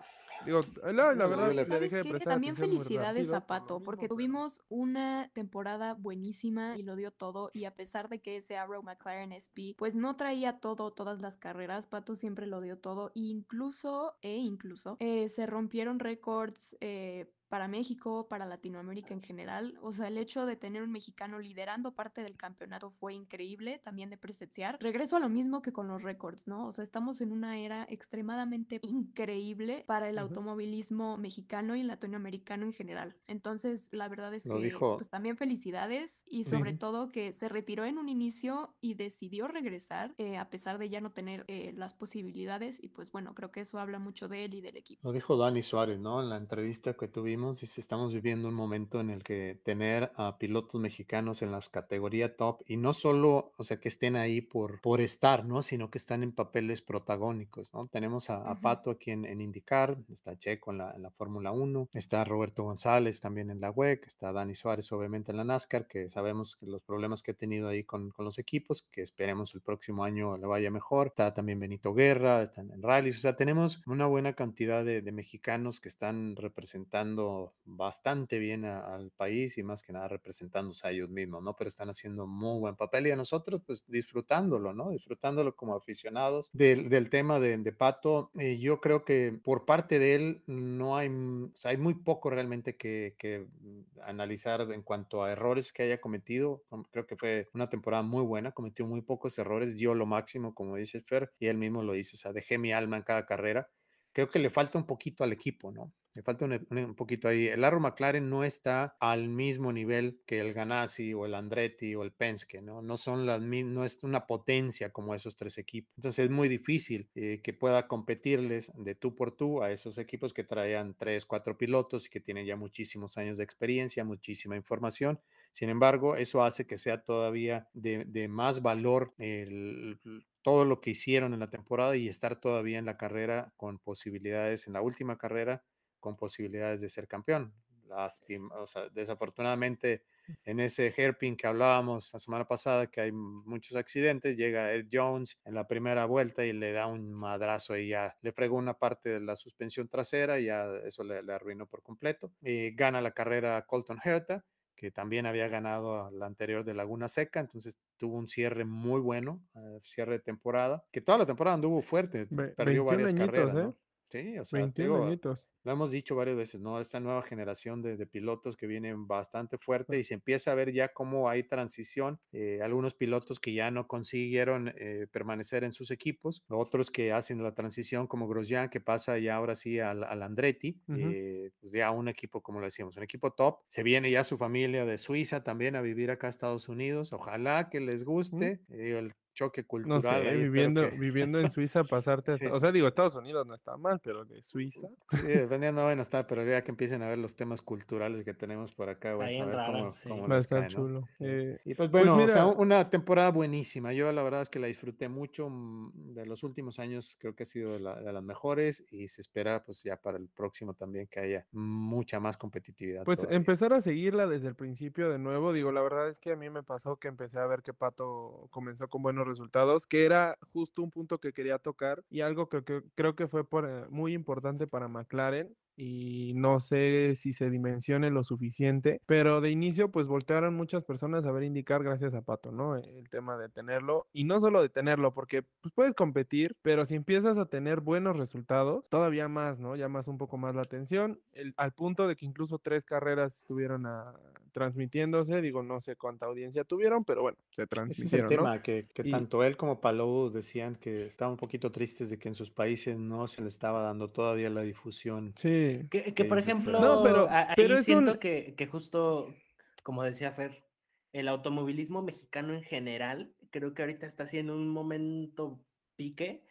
[0.46, 4.08] Digo, la, la verdad, yo le- ¿Sabes dejé de prestar También felicidades a Pato, porque
[4.08, 8.82] tuvimos una temporada buenísima y lo dio todo, y a pesar de que ese Arrow
[8.82, 13.20] McLaren SP, pues no traía todo, todas las carreras, Pato siempre lo dio todo, e
[13.20, 19.92] incluso, e incluso, eh, se rompieron récords eh, para México, para Latinoamérica en general, o
[19.92, 24.16] sea, el hecho de tener un mexicano liderando parte del campeonato fue increíble, también de
[24.16, 24.78] presenciar.
[24.80, 26.66] Regreso a lo mismo que con los récords, ¿no?
[26.66, 30.22] O sea, estamos en una era extremadamente increíble para el Ujú.
[30.24, 33.16] automovilismo mexicano y latinoamericano en general.
[33.26, 37.48] Entonces, la verdad es Lo que dijo- pues también felicidades y sobre todo que se
[37.48, 41.72] retiró en un inicio y decidió regresar eh, a pesar de ya no tener eh,
[41.74, 45.00] las posibilidades y pues bueno, creo que eso habla mucho de él y del equipo.
[45.02, 46.22] Lo dijo Dani Suárez, ¿no?
[46.22, 50.36] En la entrevista que tuvimos, dice, estamos viviendo un momento en el que tener a
[50.38, 54.80] pilotos mexicanos en las categorías top y no solo, o sea, que estén ahí por,
[54.80, 55.62] por estar, ¿no?
[55.62, 57.86] Sino que están en papeles protagónicos, ¿no?
[57.88, 58.60] Tenemos a.
[58.60, 62.64] Pato aquí en, en IndyCar, está Checo en la, en la Fórmula 1, está Roberto
[62.64, 66.66] González también en la WEC, está Dani Suárez obviamente en la NASCAR, que sabemos que
[66.66, 70.36] los problemas que ha tenido ahí con, con los equipos, que esperemos el próximo año
[70.36, 71.08] le vaya mejor.
[71.08, 75.12] Está también Benito Guerra, están en rallies, o sea, tenemos una buena cantidad de, de
[75.12, 77.29] mexicanos que están representando
[77.64, 81.54] bastante bien al país y más que nada representándose a ellos mismos, ¿no?
[81.56, 84.90] Pero están haciendo muy buen papel y a nosotros pues disfrutándolo, ¿no?
[84.90, 88.30] Disfrutándolo como aficionados del, tema de, de Pato.
[88.38, 92.76] eh, yo creo que por parte de él no hay, mm, hay muy poco realmente
[92.76, 93.14] que,
[93.60, 96.64] mm, analizar en cuanto a errores que haya cometido.
[96.68, 100.54] Com- Creo que fue una temporada muy buena, cometió muy pocos errores, dio lo máximo,
[100.54, 103.26] como dice Fer, y él mismo lo dice, o sea, dejé mi alma en cada
[103.26, 103.68] carrera.
[104.12, 105.92] Creo que le falta un poquito al equipo, ¿no?
[106.12, 107.46] Le falta un, poquito ahí.
[107.46, 112.02] El Arrow McLaren no está al mismo nivel que el Ganassi o el Andretti o
[112.02, 112.82] el Penske, ¿no?
[112.82, 115.92] No son las no es una potencia como esos tres equipos.
[115.96, 120.34] Entonces es muy difícil eh, que pueda competirles de tú por tú a esos equipos
[120.34, 125.20] que traían tres, cuatro pilotos y que tienen ya muchísimos años de experiencia, muchísima información.
[125.52, 130.00] Sin embargo, eso hace que sea todavía de, de más valor el-
[130.42, 134.66] todo lo que hicieron en la temporada y estar todavía en la carrera con posibilidades,
[134.66, 135.64] en la última carrera,
[136.00, 137.54] con posibilidades de ser campeón.
[137.86, 140.04] Lástima, o sea, desafortunadamente
[140.44, 145.38] en ese hairpin que hablábamos la semana pasada, que hay muchos accidentes, llega Ed Jones
[145.44, 149.08] en la primera vuelta y le da un madrazo y ya le fregó una parte
[149.10, 152.32] de la suspensión trasera y ya eso le, le arruinó por completo.
[152.40, 154.44] Y gana la carrera Colton Herta
[154.80, 159.42] que también había ganado la anterior de Laguna Seca, entonces tuvo un cierre muy bueno,
[159.54, 163.26] eh, cierre de temporada, que toda la temporada anduvo fuerte, Ve- perdió 21 varias añitos,
[163.26, 163.62] carreras, ¿eh?
[163.64, 163.76] ¿no?
[164.10, 165.48] Sí, o sea, te 21 digo, añitos.
[165.62, 166.80] lo hemos dicho varias veces, ¿no?
[166.80, 170.72] Esta nueva generación de, de pilotos que vienen bastante fuerte y se empieza a ver
[170.72, 172.20] ya cómo hay transición.
[172.32, 177.40] eh, algunos pilotos que ya no consiguieron eh, permanecer en sus equipos, otros que hacen
[177.42, 181.16] la transición como Grosjean, que pasa ya ahora sí al, al Andretti, Ujú.
[181.20, 183.60] eh, pues ya un equipo, como lo decíamos, un equipo top.
[183.68, 187.12] Se viene ya su familia de Suiza también a vivir acá a Estados Unidos.
[187.12, 190.00] Ojalá que les guste eh, el choque No cultural.
[190.02, 192.44] sé, ahí espero viviendo, que- viviendo en Suiza, pasarte hasta...
[192.46, 192.50] Sí.
[192.54, 194.88] O sea, digo, Estados Unidos no está mal, pero de Suiza.
[195.10, 198.72] Sí, dependiendo, bueno, está, pero ya que empiecen a ver los temas culturales que tenemos
[198.72, 200.08] por acá, bueno, a ver cómo, raros, sí.
[200.08, 200.74] cómo Va a les estar cae, ¿no?
[200.74, 201.08] chulo.
[201.20, 203.92] Eh, Y pues bueno, o sea, una temporada buenísima.
[203.92, 205.48] Yo la verdad es que la disfruté mucho.
[205.48, 209.08] mm, De los últimos años creo que ha sido de, la- de las mejores y
[209.08, 213.04] se espera pues ya para el próximo también que haya mucha más competitividad.
[213.04, 213.36] Pues todavía.
[213.38, 216.50] empezar a seguirla desde el principio de nuevo, digo, la verdad es que a mí
[216.50, 220.82] me pasó que empecé a ver que Pato comenzó con buenos resultados, que era justo
[220.82, 222.62] un punto que quería tocar y algo que,
[222.94, 228.10] creo que fue por, eh, muy importante para McLaren y no sé si se dimensione
[228.10, 232.52] lo suficiente, pero de inicio pues voltearon muchas personas a ver indicar gracias a Pato,
[232.52, 232.76] ¿no?
[232.76, 236.94] El tema de tenerlo y no solo de tenerlo, porque pues puedes competir, pero si
[236.96, 239.74] empiezas a tener buenos resultados, todavía más, ¿no?
[239.74, 243.86] Llamas un poco más la atención, el- al punto de que incluso tres carreras estuvieron
[243.86, 244.14] a-
[244.52, 248.36] transmitiéndose, digo, no sé cuánta audiencia tuvieron, pero bueno, se Ese es el transmitieron, ¿no?
[248.36, 252.18] tema, que, que Y- tanto él como Palou decían que estaban un poquito tristes de
[252.18, 255.34] que en sus países no se les estaba dando todavía la difusión.
[255.36, 255.69] Sí.
[255.90, 258.66] Que, que, que por ejemplo, No, pero- a- ahí pero es siento un- que, que
[258.66, 259.34] justo,
[259.82, 260.64] como decía Fer,
[261.12, 265.60] el automovilismo mexicano en general, creo que ahorita está así en un momento
[265.96, 266.44] pique,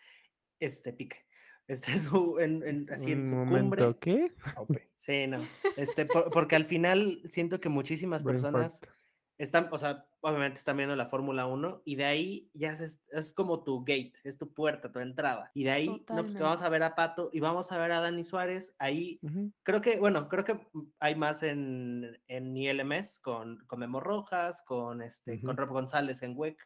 [0.60, 1.18] este pique,
[1.68, 3.96] este su, en, en- así en su momento, cumbre.
[4.00, 4.32] ¿qué?
[4.98, 5.40] Sí, no.
[5.78, 8.92] Este, por- porque al final siento que muchísimas Brain personas fart.
[9.40, 13.34] Están, o sea, obviamente están viendo la Fórmula 1 y de ahí ya es, es
[13.34, 15.50] como tu gate, es tu puerta, tu entrada.
[15.56, 18.02] Y de ahí, no, pues vamos a ver a Pato y vamos a ver a
[18.02, 18.76] Dani Suárez.
[18.78, 19.52] Ahí Ujú.
[19.64, 20.60] creo que, bueno, creo que
[21.00, 25.66] hay más en, en ILMS con, con Memo Rojas, con, este, con Ujú.
[25.66, 26.58] Rob González en WEC,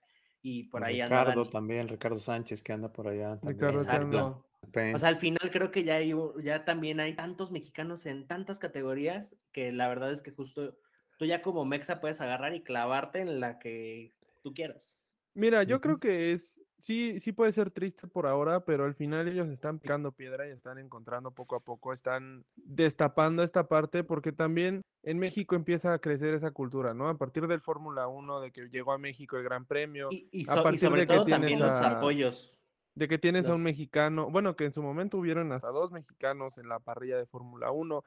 [0.41, 1.49] y por ahí Ricardo anda Dani.
[1.51, 3.69] también, Ricardo Sánchez que anda por allá también.
[3.71, 4.47] Ricardo Exacto.
[4.95, 6.13] O sea, al final creo que ya, hay,
[6.43, 10.77] ya también hay tantos mexicanos en tantas categorías que la verdad es que justo
[11.23, 14.97] tú ya como mexa puedes agarrar y clavarte en la que tú quieras.
[15.35, 19.27] Mira, yo creo que es, sí, sí puede ser triste por ahora, pero al final
[19.27, 24.31] ellos están picando piedra y están encontrando poco a poco, están destapando esta parte, porque
[24.33, 27.07] también en México empieza a crecer esa cultura, ¿no?
[27.07, 30.41] A partir del Fórmula 1, de que llegó a México el Gran Premio, Y, y
[30.49, 32.59] a y partir sobre de que todo tienes también los a- apoyos.
[32.95, 36.57] de que tienes a un mexicano, bueno, que en su momento hubieron hasta dos mexicanos
[36.59, 38.03] en la parrilla de Fórmula 1.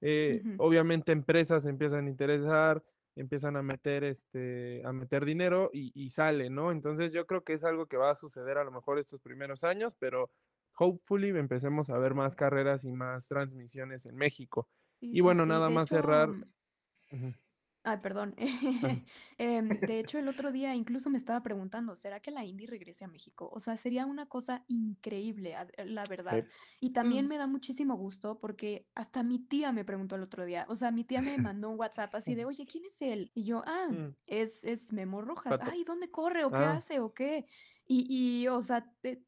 [0.00, 0.52] Eh, Ujú.
[0.56, 2.82] Obviamente empresas empiezan a interesar,
[3.14, 6.70] empiezan a meter este, a meter dinero y, y sale, ¿no?
[6.72, 9.64] Entonces yo creo que es algo que va a suceder a lo mejor estos primeros
[9.64, 10.30] años, pero
[10.78, 14.68] hopefully empecemos a ver más carreras y más transmisiones en México.
[15.00, 16.36] Sí, Y bueno, sí, nada más hecho, cerrar.
[17.12, 17.32] mm.
[17.88, 18.34] Ay, perdón.
[19.38, 23.04] Em, de hecho, el otro día incluso me estaba preguntando, ¿será que la Indy regrese
[23.04, 23.48] a México?
[23.52, 26.44] O sea, sería una cosa increíble, a- la verdad.
[26.80, 30.44] Y también Pues- me da muchísimo gusto porque hasta mi tía me preguntó el otro
[30.44, 30.66] día.
[30.68, 33.30] O sea, mi tía me mandó un WhatsApp así de, oye, ¿quién es él?
[33.34, 34.16] Y yo, ah, Mm.
[34.26, 35.60] es, es Memo Rojas.
[35.62, 36.72] Ay, ¿dónde corre o qué Ah.
[36.76, 37.46] hace o qué?
[37.86, 38.06] Y,
[38.42, 39.22] y o sea, te-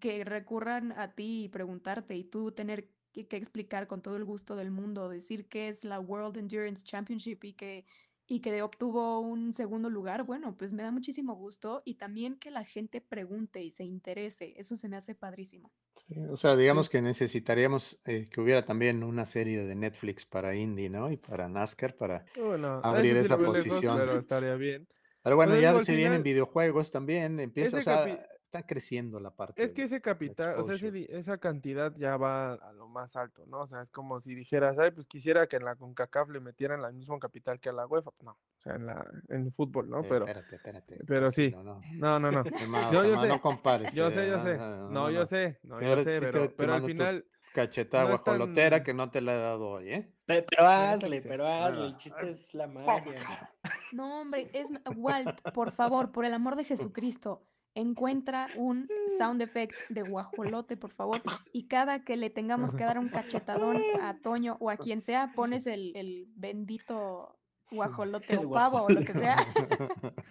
[0.00, 4.24] que recurran a ti y preguntarte y tú tener que, que explicar con todo el
[4.24, 7.84] gusto del mundo, decir que es la World Endurance Championship y que,
[8.26, 12.50] y que obtuvo un segundo lugar, bueno, pues me da muchísimo gusto y también que
[12.50, 15.70] la gente pregunte y se interese, eso se me hace padrísimo.
[16.08, 20.54] Sí, o sea, digamos que necesitaríamos eh, que hubiera también una serie de Netflix para
[20.54, 21.10] Indy, ¿no?
[21.10, 22.24] Y para NASCAR, para...
[22.36, 23.98] Bueno, Abrir sí esa lejos, posición.
[23.98, 24.88] pero estaría bien.
[25.22, 28.66] Pero bueno, Pero ya se vienen final, videojuegos también, empieza, o ese sea, capi- está
[28.66, 29.62] creciendo la parte.
[29.62, 33.46] Es que ese capital, o sea, ese esa cantidad ya va a lo más alto,
[33.46, 33.60] ¿no?
[33.62, 36.84] O sea, es como si dijeras, ay, pues quisiera que en la CONCACAF le metieran
[36.84, 38.10] el mismo capital que a la UEFA.
[38.22, 40.00] No, o sea, en la, en el fútbol, ¿no?
[40.00, 40.98] Eh, Pero, espérate, espérate.
[41.06, 41.50] pero sí.
[41.50, 41.80] no.
[41.94, 42.44] no, no, no.
[42.44, 43.94] Calmado, Yo- yo calmado, sé, no compares.
[43.94, 44.56] Yo sé, yo no, sé.
[44.58, 45.26] no, No, yo no.
[45.26, 47.24] sé, no, yo sé, pero, te pero al final,
[47.54, 50.12] Cachetada no guajolotera tan- que no te la he dado hoy, ¿eh?
[50.26, 53.50] Pe- Pero neta hazle, pero hazle, el Ah, chiste ay, es la magia.
[53.92, 59.74] No, hombre, es Walt, por favor, por el amor de Jesucristo, encuentra un sound effect
[59.88, 64.56] de guajolote, por favor, y cada que le tengamos que dar un cachetadón a Toño
[64.60, 67.38] o a quien sea, pones el, el bendito
[67.70, 69.36] guajolote El o pavo o lo que sea.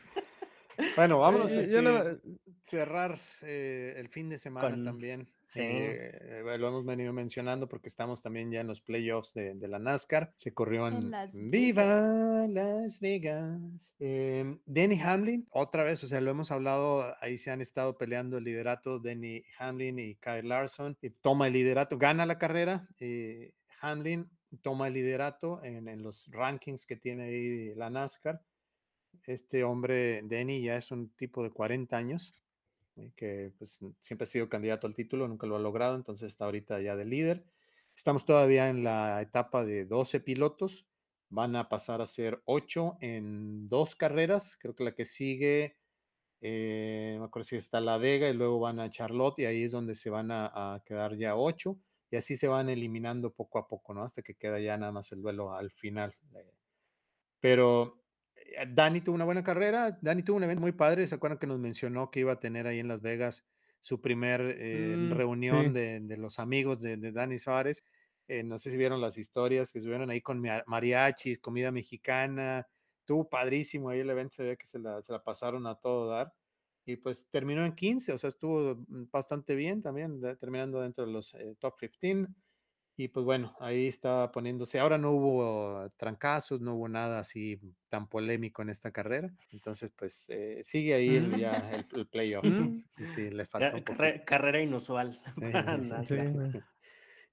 [0.95, 2.21] Bueno, vámonos eh, este,
[2.65, 5.29] cerrar eh, el fin de semana Con- también.
[5.53, 5.61] Sí.
[5.63, 9.79] Eh, lo hemos venido mencionando porque estamos también ya en los playoffs de, de la
[9.79, 10.33] NASCAR.
[10.35, 13.93] Se corrió en, En Las Viva Las Vegas.
[13.99, 18.37] Eh, Denny Hamlin, otra vez, o sea, lo hemos hablado, ahí se han estado peleando
[18.37, 20.97] el liderato, Denny Hamlin y Kyle Larson.
[21.01, 22.87] eh, toma el liderato, gana la carrera.
[22.99, 24.29] eh, Hamlin
[24.61, 28.41] toma el liderato en, en los rankings que tiene ahí la NASCAR
[29.27, 32.40] este hombre, Denny, ya es un tipo de 40 años, eh,
[33.15, 36.81] que pues siempre ha sido candidato al título, nunca lo ha logrado, entonces está ahorita
[36.81, 37.45] ya de líder.
[37.95, 40.85] Estamos todavía en la etapa de 12 pilotos,
[41.29, 45.77] van a pasar a ser 8 en dos carreras, creo que la que sigue,
[46.41, 49.71] eh, me acuerdo si está La Vega y luego van a Charlotte y ahí es
[49.71, 51.77] donde se van a, quedar ya 8
[52.09, 54.03] y así se van eliminando poco a poco, ¿no?
[54.03, 56.15] Hasta que queda ya nada más el duelo al final.
[56.33, 56.51] eh,
[57.39, 58.00] pero eh,
[58.69, 59.97] Dani tuvo una buena carrera.
[60.01, 61.07] Dani tuvo un evento muy padre.
[61.07, 63.45] ¿Se acuerdan que nos mencionó que iba a tener ahí en Las Vegas
[63.79, 65.73] su primer eh, Mm, reunión sí.
[65.73, 67.83] de, de los amigos de, de Dani Suárez?
[68.27, 72.67] Eh, no sé si vieron las historias que estuvieron ahí con mariachis, comida mexicana.
[72.99, 74.35] Estuvo padrísimo ahí el evento.
[74.35, 76.33] Se ve que se la, se la pasaron a todo dar.
[76.85, 81.05] Y pues terminó en 15, o sea, estuvo mm, bastante bien también, de- terminando dentro
[81.05, 82.27] de los eh, top 15.
[82.97, 84.79] Y pues bueno, ahí está poniéndose.
[84.79, 89.33] Ahora no hubo trancazos, no hubo nada así tan polémico en esta carrera.
[89.51, 92.45] Entonces, pues eh, sigue ahí el, ya el, el playoff.
[92.45, 92.83] Mm.
[93.05, 93.93] Sí, le un poquito.
[94.25, 95.21] carrera inusual
[96.07, 96.15] Sí.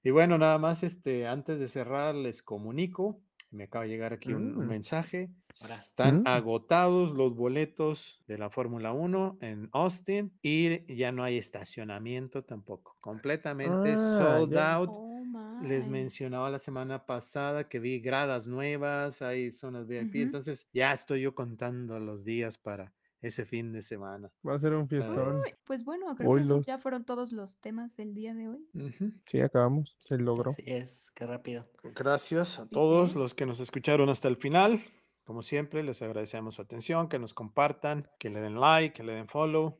[0.03, 3.21] Y bueno, nada más, este, antes de cerrar, les comunico.
[3.51, 4.69] Me acaba de llegar aquí un, un Mm.
[4.69, 5.29] mensaje.
[5.59, 6.25] Están Mm.
[6.25, 12.97] agotados los boletos de la Fórmula 1 en Austin y ya no hay estacionamiento tampoco.
[13.01, 14.57] Completamente Ah, sold ya.
[14.57, 14.91] out.
[15.63, 20.17] Les mencionaba la semana pasada que vi gradas nuevas, hay zonas VIP, Ujú.
[20.23, 24.31] entonces ya estoy yo contando los días para ese fin de semana.
[24.47, 25.41] Va a ser un fiestón.
[25.41, 28.65] Uy, Pues bueno, creo que esos ya fueron todos los temas del día de hoy.
[29.25, 29.95] Sí, acabamos.
[29.99, 30.51] Se logró.
[30.51, 31.67] Así es, qué rápido.
[31.95, 34.79] Gracias a todos los que nos escucharon hasta el final.
[35.25, 39.13] Como siempre, les agradecemos su atención, que nos compartan, que le den like, que le
[39.13, 39.77] den follow.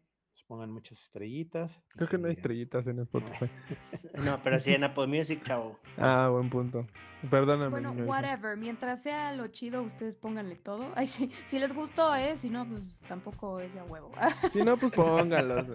[0.50, 1.80] Pongan muchas estrellitas.
[1.90, 3.46] Creo que no hay estrellitas en Spotify.
[4.26, 5.78] No, pero sí en Apple Music, chavo.
[5.96, 6.88] Ah, buen punto.
[7.30, 7.70] Perdóname.
[7.70, 8.58] Bueno, whatever.
[8.58, 10.92] Mientras sea lo chido, ustedes pónganle todo.
[10.96, 12.36] Ay, sí, si les gustó, ¿eh?
[12.36, 14.12] Si no, pues tampoco es de a huevo.
[14.52, 15.66] Si no, pues pónganlos.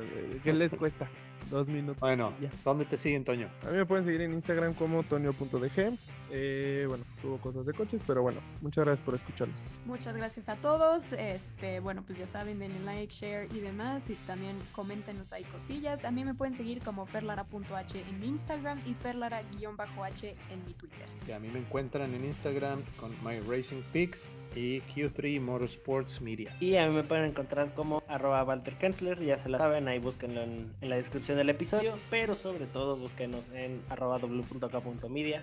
[0.42, 1.08] ¿Qué les cuesta?
[1.50, 2.00] Dos minutos.
[2.00, 2.50] Bueno, Ya.
[2.64, 3.48] ¿dónde te siguen, Toño?
[3.62, 5.98] A mí me pueden seguir en Instagram como tonio.dg.
[6.36, 9.56] Eh, bueno, tuvo cosas de coches, pero bueno, muchas gracias por escucharnos.
[9.86, 11.12] Muchas gracias a todos.
[11.12, 14.10] Este, bueno, pues ya saben, denle like, share y demás.
[14.10, 16.04] Y también coméntenos ahí cosillas.
[16.04, 21.06] A mí me pueden seguir como ferlara.h en mi Instagram y ferlara-h en mi Twitter.
[21.24, 26.54] Que a mí me encuentran en Instagram con My Racing Pics y Q3 Motorsports Media.
[26.60, 29.98] Y a mí me pueden encontrar como arroba Walter Kensler, ya se la saben, ahí
[29.98, 35.42] búsquenlo en, en la descripción del episodio, pero sobre todo búsquenos en arroba w.k.media,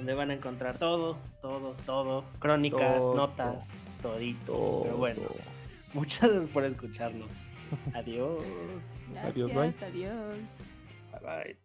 [0.00, 3.14] donde van a encontrar todo, todo, todo, crónicas, Todo.
[3.16, 3.70] notas,
[4.00, 4.80] todito.
[4.84, 5.20] Pero bueno,
[5.92, 7.28] muchas gracias por escucharnos.
[7.92, 8.42] Adiós.
[9.22, 9.88] Adiós, Gracias, bye.
[9.88, 10.62] adiós.
[11.12, 11.59] Bye bye.